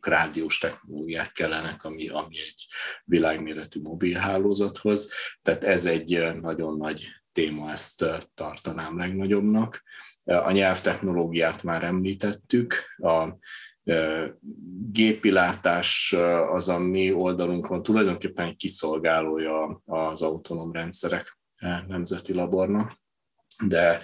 rádiós 0.00 0.58
technológiák 0.58 1.32
kellenek, 1.32 1.84
ami, 1.84 2.08
ami 2.08 2.40
egy 2.40 2.66
világméretű 3.04 3.80
mobilhálózathoz. 3.80 5.12
Tehát 5.42 5.64
ez 5.64 5.86
egy 5.86 6.40
nagyon 6.40 6.76
nagy 6.76 7.06
téma, 7.32 7.70
ezt 7.70 8.04
tartanám 8.34 8.98
legnagyobbnak. 8.98 9.82
A 10.24 10.50
nyelvtechnológiát 10.50 11.62
már 11.62 11.82
említettük, 11.82 12.74
a 12.96 13.36
gépilátás 14.90 16.14
az 16.48 16.68
a 16.68 16.78
mi 16.78 17.12
oldalunkon 17.12 17.82
tulajdonképpen 17.82 18.46
egy 18.46 18.56
kiszolgálója 18.56 19.82
az 19.84 20.22
autonóm 20.22 20.72
rendszerek 20.72 21.38
nemzeti 21.86 22.32
labornak, 22.32 22.92
de 23.66 24.02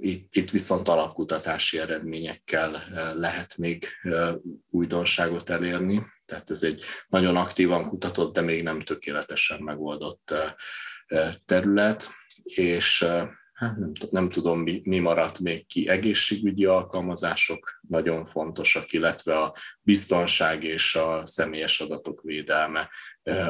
itt, 0.00 0.34
itt 0.34 0.50
viszont 0.50 0.88
alapkutatási 0.88 1.78
eredményekkel 1.78 2.76
eh, 2.76 3.14
lehet 3.14 3.56
még 3.56 3.86
eh, 4.02 4.34
újdonságot 4.70 5.50
elérni. 5.50 6.02
Tehát 6.24 6.50
ez 6.50 6.62
egy 6.62 6.82
nagyon 7.08 7.36
aktívan 7.36 7.82
kutatott, 7.82 8.34
de 8.34 8.40
még 8.40 8.62
nem 8.62 8.80
tökéletesen 8.80 9.62
megoldott 9.62 10.30
eh, 10.30 11.32
terület, 11.44 12.08
és 12.44 13.06
hát 13.52 13.76
nem, 13.76 13.92
nem 14.10 14.28
tudom, 14.28 14.60
mi, 14.60 14.80
mi 14.84 14.98
maradt 14.98 15.38
még 15.38 15.66
ki. 15.66 15.88
Egészségügyi 15.88 16.64
alkalmazások 16.64 17.78
nagyon 17.88 18.24
fontosak, 18.24 18.92
illetve 18.92 19.38
a 19.38 19.54
biztonság 19.82 20.64
és 20.64 20.94
a 20.94 21.26
személyes 21.26 21.80
adatok 21.80 22.22
védelme, 22.22 22.90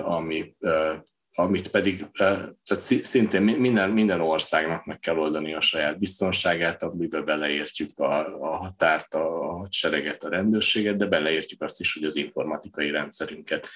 ami 0.02 0.54
amit 1.40 1.68
pedig 1.68 2.06
tehát 2.12 2.80
szintén 3.02 3.42
minden, 3.42 3.90
minden 3.90 4.20
országnak 4.20 4.84
meg 4.84 4.98
kell 4.98 5.16
oldani 5.16 5.54
a 5.54 5.60
saját 5.60 5.98
biztonságát, 5.98 6.82
amiben 6.82 7.24
beleértjük 7.24 7.98
a, 7.98 8.40
a 8.40 8.56
határt, 8.56 9.14
a 9.14 9.56
hadsereget, 9.58 10.24
a 10.24 10.28
rendőrséget, 10.28 10.96
de 10.96 11.06
beleértjük 11.06 11.62
azt 11.62 11.80
is, 11.80 11.94
hogy 11.94 12.04
az 12.04 12.16
informatikai 12.16 12.90
rendszerünket 12.90 13.68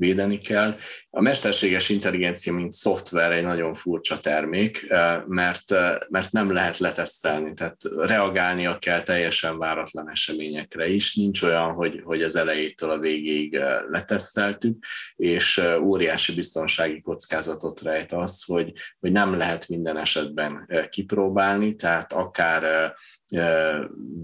védeni 0.00 0.38
kell. 0.38 0.76
A 1.10 1.22
mesterséges 1.22 1.88
intelligencia, 1.88 2.52
mint 2.52 2.72
szoftver 2.72 3.32
egy 3.32 3.44
nagyon 3.44 3.74
furcsa 3.74 4.20
termék, 4.20 4.86
eh, 4.88 5.22
mert, 5.26 5.70
eh, 5.70 5.96
mert 6.08 6.32
nem 6.32 6.52
lehet 6.52 6.78
letesztelni, 6.78 7.54
tehát 7.54 7.76
reagálnia 7.96 8.78
kell 8.78 9.02
teljesen 9.02 9.58
váratlan 9.58 10.10
eseményekre 10.10 10.88
is. 10.88 11.14
Nincs 11.14 11.42
olyan, 11.42 11.72
hogy, 11.72 12.00
hogy 12.04 12.22
az 12.22 12.36
elejétől 12.36 12.90
a 12.90 12.98
végéig 12.98 13.54
eh, 13.54 13.80
leteszteltük, 13.88 14.84
és 15.16 15.60
óriási 15.80 16.34
biztonsági 16.34 17.00
kockázatot 17.00 17.82
rejt 17.82 18.12
az, 18.12 18.44
hogy, 18.44 18.72
hogy 19.00 19.12
nem 19.12 19.36
lehet 19.36 19.68
minden 19.68 19.96
esetben 19.96 20.68
kipróbálni, 20.90 21.74
tehát 21.74 22.12
akár 22.12 22.94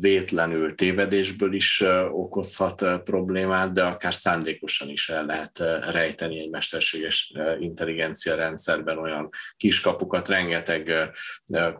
vétlenül 0.00 0.74
tévedésből 0.74 1.52
is 1.52 1.84
okozhat 2.10 3.02
problémát, 3.04 3.72
de 3.72 3.84
akár 3.84 4.14
szándékosan 4.14 4.88
is 4.88 5.08
el 5.08 5.26
lehet 5.26 5.58
rejteni 5.92 6.40
egy 6.40 6.50
mesterséges 6.50 7.32
intelligencia 7.58 8.34
rendszerben 8.34 8.98
olyan 8.98 9.28
kiskapukat, 9.56 10.28
rengeteg 10.28 10.92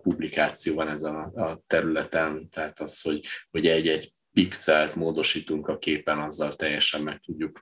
publikáció 0.02 0.74
van 0.74 0.88
ezen 0.88 1.14
a 1.14 1.58
területen, 1.66 2.48
tehát 2.50 2.80
az, 2.80 3.00
hogy, 3.00 3.26
hogy 3.50 3.66
egy-egy 3.66 4.14
pixelt 4.36 4.94
módosítunk 4.94 5.68
a 5.68 5.78
képen, 5.78 6.18
azzal 6.18 6.52
teljesen 6.52 7.02
meg 7.02 7.20
tudjuk 7.20 7.60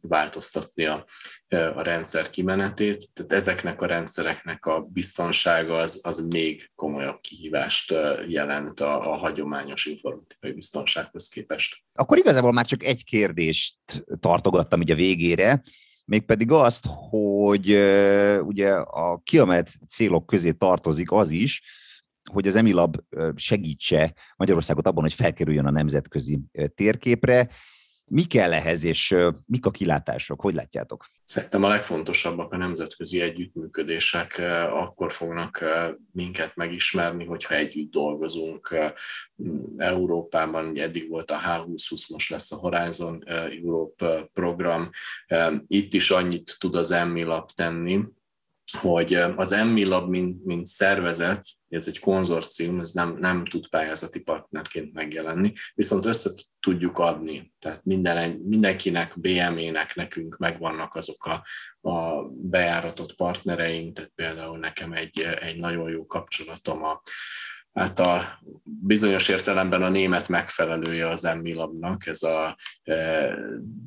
változtatni 0.00 0.84
a, 0.84 1.04
a 1.48 1.82
rendszer 1.82 2.30
kimenetét. 2.30 3.12
Tehát 3.12 3.32
ezeknek 3.32 3.82
a 3.82 3.86
rendszereknek 3.86 4.66
a 4.66 4.80
biztonsága 4.80 5.78
az, 5.78 6.00
az 6.04 6.26
még 6.28 6.70
komolyabb 6.74 7.20
kihívást 7.20 7.94
jelent 8.28 8.80
a, 8.80 9.12
a 9.12 9.16
hagyományos 9.16 9.86
informatikai 9.86 10.52
biztonsághoz 10.52 11.28
képest. 11.28 11.76
Akkor 11.94 12.18
igazából 12.18 12.52
már 12.52 12.66
csak 12.66 12.84
egy 12.84 13.04
kérdést 13.04 13.76
tartogattam 14.20 14.80
ugye 14.80 14.92
a 14.92 14.96
végére, 14.96 15.62
mégpedig 16.04 16.50
azt, 16.50 16.84
hogy 17.10 17.70
ugye 18.40 18.72
a 18.74 19.20
kiemelt 19.24 19.70
célok 19.88 20.26
közé 20.26 20.52
tartozik 20.52 21.12
az 21.12 21.30
is, 21.30 21.62
hogy 22.32 22.46
az 22.46 22.56
Emilab 22.56 22.96
segítse 23.34 24.14
Magyarországot 24.36 24.86
abban, 24.86 25.02
hogy 25.02 25.14
felkerüljön 25.14 25.66
a 25.66 25.70
nemzetközi 25.70 26.38
térképre. 26.74 27.48
Mi 28.08 28.22
kell 28.22 28.52
ehhez, 28.52 28.84
és 28.84 29.16
mik 29.46 29.66
a 29.66 29.70
kilátások? 29.70 30.40
Hogy 30.40 30.54
látjátok? 30.54 31.06
Szerintem 31.24 31.64
a 31.64 31.68
legfontosabbak 31.68 32.52
a 32.52 32.56
nemzetközi 32.56 33.20
együttműködések. 33.20 34.38
Akkor 34.70 35.12
fognak 35.12 35.64
minket 36.12 36.56
megismerni, 36.56 37.24
hogyha 37.24 37.54
együtt 37.54 37.90
dolgozunk. 37.90 38.76
Európában 39.76 40.78
eddig 40.78 41.08
volt 41.08 41.30
a 41.30 41.38
H2020, 41.38 42.08
most 42.08 42.30
lesz 42.30 42.52
a 42.52 42.56
Horizon 42.56 43.22
Europe 43.64 44.30
program. 44.32 44.90
Itt 45.66 45.94
is 45.94 46.10
annyit 46.10 46.56
tud 46.58 46.74
az 46.74 46.90
Emilab 46.90 47.50
tenni, 47.50 48.00
hogy 48.72 49.14
az 49.14 49.52
Emmi 49.52 49.84
Lab, 49.84 50.08
mint, 50.08 50.44
mint 50.44 50.66
szervezet, 50.66 51.44
ez 51.68 51.88
egy 51.88 51.98
konzorcium, 51.98 52.80
ez 52.80 52.90
nem, 52.90 53.16
nem 53.18 53.44
tud 53.44 53.68
pályázati 53.68 54.20
partnerként 54.20 54.92
megjelenni, 54.92 55.52
viszont 55.74 56.04
össze 56.04 56.30
tudjuk 56.60 56.98
adni. 56.98 57.52
Tehát 57.58 57.84
minden, 57.84 58.30
mindenkinek, 58.30 59.20
BME-nek, 59.20 59.94
nekünk 59.94 60.36
megvannak 60.36 60.94
azok 60.94 61.24
a, 61.24 61.44
a 61.90 62.22
bejáratott 62.28 63.14
partnereink, 63.14 63.94
tehát 63.94 64.12
például 64.14 64.58
nekem 64.58 64.92
egy, 64.92 65.20
egy 65.40 65.56
nagyon 65.56 65.90
jó 65.90 66.06
kapcsolatom 66.06 66.84
a, 66.84 67.02
hát 67.76 67.98
a 67.98 68.38
bizonyos 68.64 69.28
értelemben 69.28 69.82
a 69.82 69.88
német 69.88 70.28
megfelelője 70.28 71.08
az 71.08 71.24
Emmilabnak, 71.24 72.06
ez 72.06 72.22
a 72.22 72.56
e, 72.84 73.28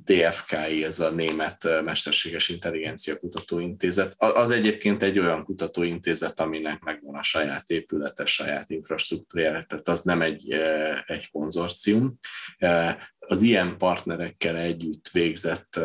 DFKI, 0.04 0.84
ez 0.84 1.00
a 1.00 1.12
Német 1.12 1.84
Mesterséges 1.84 2.50
Intelligencia 2.50 3.18
Kutatóintézet. 3.18 4.16
Az 4.18 4.50
egyébként 4.50 5.04
egy 5.04 5.20
olyan 5.20 5.44
kutatóintézet, 5.44 6.40
aminek 6.40 6.84
megvan 6.84 7.16
a 7.16 7.24
saját 7.24 7.70
épülete, 7.70 8.26
saját 8.26 8.70
infrastruktúrája, 8.70 9.64
tehát 9.64 9.88
az 9.88 10.02
nem 10.02 10.22
egy, 10.22 10.52
e, 10.52 11.04
egy 11.08 11.32
konzorcium. 11.32 12.20
Az 13.30 13.42
ilyen 13.42 13.78
partnerekkel 13.78 14.58
együtt 14.58 15.10
végzett 15.10 15.80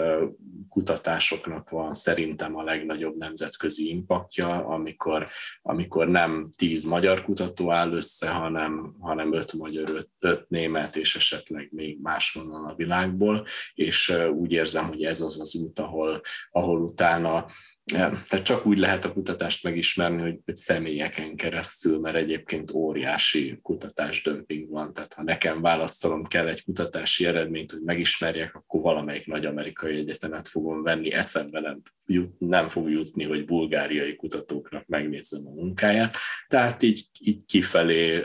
kutatásoknak 0.68 1.70
van 1.70 1.94
szerintem 1.94 2.56
a 2.56 2.62
legnagyobb 2.62 3.16
nemzetközi 3.16 3.88
impaktja, 3.88 4.66
amikor, 4.66 5.28
amikor 5.62 6.08
nem 6.08 6.50
tíz 6.56 6.84
magyar 6.84 7.22
kutató 7.22 7.72
áll 7.72 7.92
össze, 7.92 8.30
hanem, 8.30 8.96
hanem 9.00 9.32
öt 9.32 9.52
magyar, 9.52 9.88
öt, 9.90 10.10
öt 10.18 10.48
német, 10.48 10.96
és 10.96 11.16
esetleg 11.16 11.68
még 11.72 11.98
máshonnan 12.02 12.64
a 12.64 12.74
világból, 12.74 13.46
és 13.74 14.18
úgy 14.32 14.52
érzem, 14.52 14.84
hogy 14.84 15.04
ez 15.04 15.20
az 15.20 15.40
az 15.40 15.54
út, 15.54 15.78
ahol, 15.78 16.20
ahol 16.50 16.80
utána 16.80 17.46
tehát 17.92 18.44
csak 18.44 18.66
úgy 18.66 18.78
lehet 18.78 19.04
a 19.04 19.12
kutatást 19.12 19.64
megismerni, 19.64 20.22
hogy, 20.22 20.38
hogy 20.44 20.56
személyeken 20.56 21.36
keresztül, 21.36 21.98
mert 21.98 22.16
egyébként 22.16 22.70
óriási 22.70 23.58
kutatásdömping 23.62 24.70
van. 24.70 24.92
Tehát 24.92 25.12
ha 25.12 25.22
nekem 25.22 25.60
választalom 25.60 26.24
kell 26.24 26.48
egy 26.48 26.64
kutatási 26.64 27.26
eredményt, 27.26 27.70
hogy 27.70 27.82
megismerjek, 27.82 28.54
akkor 28.54 28.80
valamelyik 28.80 29.26
nagy 29.26 29.46
amerikai 29.46 29.96
egyetemet 29.96 30.48
fogom 30.48 30.82
venni, 30.82 31.12
eszembe 31.12 31.60
nem, 31.60 31.80
jut, 32.06 32.40
nem 32.40 32.68
fog 32.68 32.90
jutni, 32.90 33.24
hogy 33.24 33.44
bulgáriai 33.44 34.16
kutatóknak 34.16 34.86
megnézzem 34.86 35.46
a 35.46 35.54
munkáját. 35.54 36.16
Tehát 36.48 36.82
így, 36.82 37.04
így 37.20 37.44
kifelé 37.44 38.22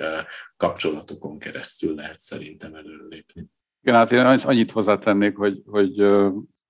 kapcsolatokon 0.58 1.40
keresztül 1.40 1.96
lehet 1.96 2.20
szerintem 2.20 2.76
előlépni. 2.76 3.46
Igen, 3.82 3.96
hát 3.96 4.12
én 4.12 4.20
annyit 4.20 4.72
hozzátennék, 4.72 5.36
hogy, 5.36 5.62
hogy 5.66 6.02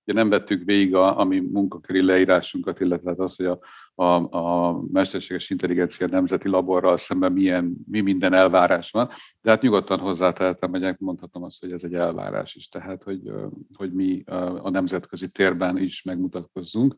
Ugye 0.10 0.18
nem 0.18 0.30
vettük 0.30 0.64
végig 0.64 0.96
a, 0.96 1.20
a 1.20 1.24
mi 1.24 1.40
munkaköri 1.40 2.02
leírásunkat, 2.02 2.80
illetve 2.80 3.14
az, 3.18 3.36
hogy 3.36 3.46
a, 3.46 3.60
a, 3.96 4.38
a 4.38 4.80
mesterséges 4.92 5.50
intelligencia 5.50 6.08
nemzeti 6.08 6.48
laborral 6.48 6.98
szemben 6.98 7.32
milyen, 7.32 7.78
mi 7.92 8.02
minden 8.02 8.34
elvárás 8.34 8.92
van, 8.92 9.10
de 9.42 9.50
hát 9.50 9.62
nyugodtan 9.62 10.00
hozzátehetem, 10.00 10.70
hogy 10.70 10.96
mondhatom 10.98 11.44
azt, 11.44 11.60
hogy 11.60 11.72
ez 11.72 11.84
egy 11.84 11.94
elvárás 11.94 12.56
is, 12.56 12.68
tehát 12.68 13.04
hogy, 13.04 13.32
hogy 13.74 13.94
mi 13.94 14.24
a 14.62 14.70
nemzetközi 14.70 15.30
térben 15.30 15.78
is 15.78 16.02
megmutatkozzunk. 16.02 16.96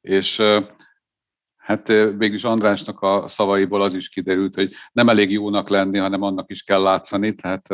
És 0.00 0.42
Hát 1.62 1.86
végülis 1.86 2.44
Andrásnak 2.44 3.00
a 3.00 3.24
szavaiból 3.28 3.82
az 3.82 3.94
is 3.94 4.08
kiderült, 4.08 4.54
hogy 4.54 4.72
nem 4.92 5.08
elég 5.08 5.30
jónak 5.30 5.68
lenni, 5.68 5.98
hanem 5.98 6.22
annak 6.22 6.50
is 6.50 6.62
kell 6.62 6.82
látszani, 6.82 7.34
tehát 7.34 7.68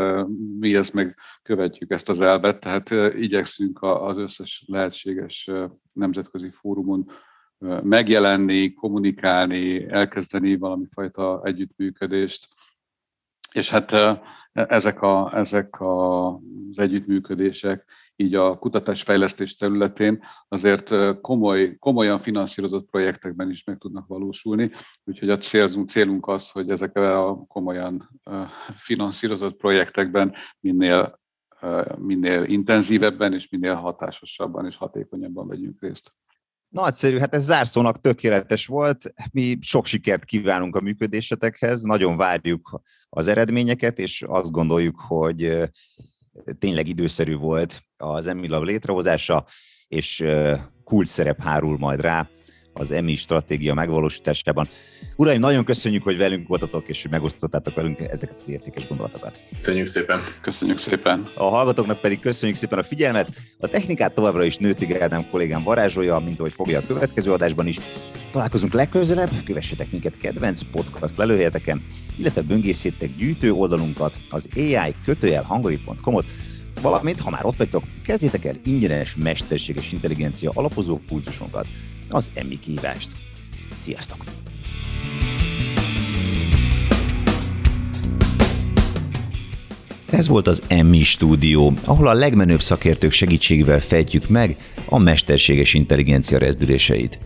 mi 0.59 0.75
ezt 0.75 0.93
meg 0.93 1.17
követjük 1.43 1.91
ezt 1.91 2.09
az 2.09 2.21
elvet, 2.21 2.61
tehát 2.61 2.91
igyekszünk 3.15 3.83
az 3.83 4.17
összes 4.17 4.65
lehetséges 4.67 5.51
nemzetközi 5.93 6.51
fórumon 6.51 7.11
megjelenni, 7.83 8.75
kommunikálni, 8.75 9.91
elkezdeni 9.91 10.57
valami 10.57 10.87
fajta 10.93 11.41
együttműködést. 11.45 12.49
És 13.53 13.71
hát 13.71 13.93
ezek, 14.53 15.03
a, 15.03 15.37
ezek 15.37 15.81
az 15.81 16.79
együttműködések 16.79 17.85
így 18.21 18.35
a 18.35 18.59
kutatásfejlesztés 18.59 19.57
területén 19.57 20.23
azért 20.49 21.21
komoly, 21.21 21.77
komolyan 21.79 22.23
finanszírozott 22.23 22.91
projektekben 22.91 23.51
is 23.51 23.65
meg 23.65 23.79
tudnak 23.79 24.07
valósulni. 24.07 24.71
Úgyhogy 25.05 25.31
a 25.31 25.39
célunk, 25.39 25.91
célunk 25.91 26.29
az, 26.29 26.51
hogy 26.51 26.71
ezekben 26.71 27.17
a 27.17 27.47
komolyan 27.47 28.21
finanszírozott 28.79 29.57
projektekben 29.57 30.35
minél, 30.61 31.21
minél 31.99 32.45
intenzívebben 32.45 33.33
és 33.33 33.49
minél 33.49 33.75
hatásosabban 33.75 34.67
és 34.67 34.77
hatékonyabban 34.77 35.49
vegyünk 35.49 35.81
részt. 35.81 36.13
Nagyszerű, 36.69 37.19
hát 37.19 37.35
ez 37.35 37.45
zárszónak 37.45 38.01
tökéletes 38.01 38.67
volt. 38.67 39.13
Mi 39.33 39.57
sok 39.61 39.87
sikert 39.87 40.25
kívánunk 40.25 40.77
a 40.77 40.81
működésetekhez, 40.81 41.83
nagyon 41.83 42.17
várjuk 42.17 42.81
az 43.09 43.29
eredményeket, 43.29 43.99
és 43.99 44.23
azt 44.23 44.51
gondoljuk, 44.51 45.01
hogy 45.01 45.71
tényleg 46.59 46.89
időszerű 46.89 47.37
volt 47.37 47.83
az 47.97 48.27
Emilab 48.27 48.63
létrehozása, 48.63 49.45
és 49.89 50.25
kulcs 50.85 51.09
szerep 51.09 51.41
hárul 51.41 51.79
majd 51.79 52.01
rá 52.01 52.29
az 52.79 52.93
EMI 52.93 53.17
stratégia 53.17 53.75
megvalósításában. 53.75 54.69
Uraim, 55.17 55.41
nagyon 55.41 55.65
köszönjük, 55.65 56.03
hogy 56.03 56.17
velünk 56.17 56.49
voltatok, 56.49 56.89
és 56.89 57.03
hogy 57.03 57.11
megosztottátok 57.11 57.75
velünk 57.75 57.99
ezeket 57.99 58.37
az 58.41 58.49
értékes 58.49 58.89
gondolatokat. 58.89 59.41
Köszönjük 59.57 59.87
szépen. 59.87 60.21
Köszönjük 60.41 60.79
szépen. 60.79 61.29
A 61.35 61.45
hallgatóknak 61.45 62.01
pedig 62.01 62.21
köszönjük 62.21 62.59
szépen 62.59 62.79
a 62.79 62.83
figyelmet. 62.83 63.29
A 63.59 63.69
technikát 63.69 64.15
továbbra 64.15 64.45
is 64.45 64.57
Nőtig 64.57 64.95
Ádám 64.95 65.31
kollégám 65.31 65.63
varázsolja, 65.63 66.19
mint 66.19 66.39
ahogy 66.39 66.53
fogja 66.53 66.79
a 66.79 66.87
következő 66.87 67.33
adásban 67.33 67.67
is. 67.67 67.79
Találkozunk 68.31 68.73
legközelebb, 68.73 69.31
kövessetek 69.45 69.91
minket 69.91 70.17
kedvenc 70.17 70.61
podcast 70.71 71.17
lelőhelyeteken, 71.17 71.87
illetve 72.19 72.43
böngészétek 72.43 73.17
gyűjtő 73.17 73.53
oldalunkat, 73.53 74.17
az 74.31 74.49
ai 74.57 74.77
hangari.com-ot, 75.43 76.25
valamint, 76.81 77.21
ha 77.21 77.31
már 77.31 77.45
ott 77.45 77.57
vagytok, 77.57 77.85
kezdjétek 78.05 78.45
el 78.45 78.55
ingyenes 78.65 79.17
mesterséges 79.17 79.93
intelligencia 79.93 80.51
alapozó 80.55 81.01
kurzusunkat, 81.09 81.69
az 82.09 82.31
EMI 82.35 82.59
kívást. 82.59 83.11
Sziasztok! 83.81 84.25
Ez 90.11 90.29
volt 90.29 90.47
az 90.47 90.63
Emmi 90.69 91.03
stúdió, 91.03 91.73
ahol 91.85 92.07
a 92.07 92.13
legmenőbb 92.13 92.61
szakértők 92.61 93.13
segítségével 93.13 93.81
fejtjük 93.81 94.29
meg 94.29 94.57
a 94.89 94.99
mesterséges 94.99 95.75
intelligencia 95.75 96.39
rezdüléseit. 96.39 97.19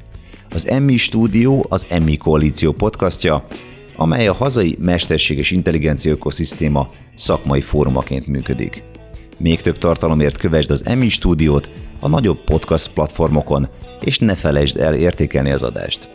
Az 0.50 0.68
Emmi 0.68 0.96
stúdió 0.96 1.66
az 1.68 1.86
Emmi 1.88 2.16
koalíció 2.16 2.72
podcastja, 2.72 3.46
amely 3.96 4.26
a 4.26 4.32
hazai 4.32 4.76
mesterséges 4.80 5.50
intelligencia 5.50 6.12
ökoszisztéma 6.12 6.88
szakmai 7.14 7.60
fórumaként 7.60 8.26
működik. 8.26 8.82
Még 9.38 9.60
több 9.60 9.78
tartalomért 9.78 10.36
kövesd 10.36 10.70
az 10.70 10.86
Emmi 10.86 11.08
stúdiót 11.08 11.70
a 12.00 12.08
nagyobb 12.08 12.44
podcast 12.44 12.92
platformokon, 12.92 13.68
és 14.04 14.18
ne 14.18 14.34
felejtsd 14.34 14.76
el 14.76 14.94
értékelni 14.94 15.52
az 15.52 15.62
adást. 15.62 16.08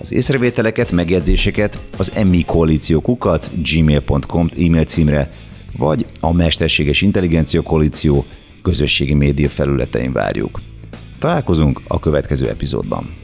Az 0.00 0.12
észrevételeket, 0.12 0.90
megjegyzéseket 0.90 1.78
az 1.96 2.12
Emmi 2.14 2.44
Koalíció 2.44 3.00
kukac 3.00 3.50
gmail.com 3.72 4.48
e-mail 4.58 4.84
címre, 4.84 5.30
vagy 5.76 6.06
a 6.20 6.32
Mesterséges 6.32 7.00
Intelligencia 7.00 7.62
Koalíció 7.62 8.24
közösségi 8.62 9.14
média 9.14 9.48
felületein 9.48 10.12
várjuk. 10.12 10.60
Találkozunk 11.18 11.80
a 11.86 12.00
következő 12.00 12.48
epizódban. 12.48 13.23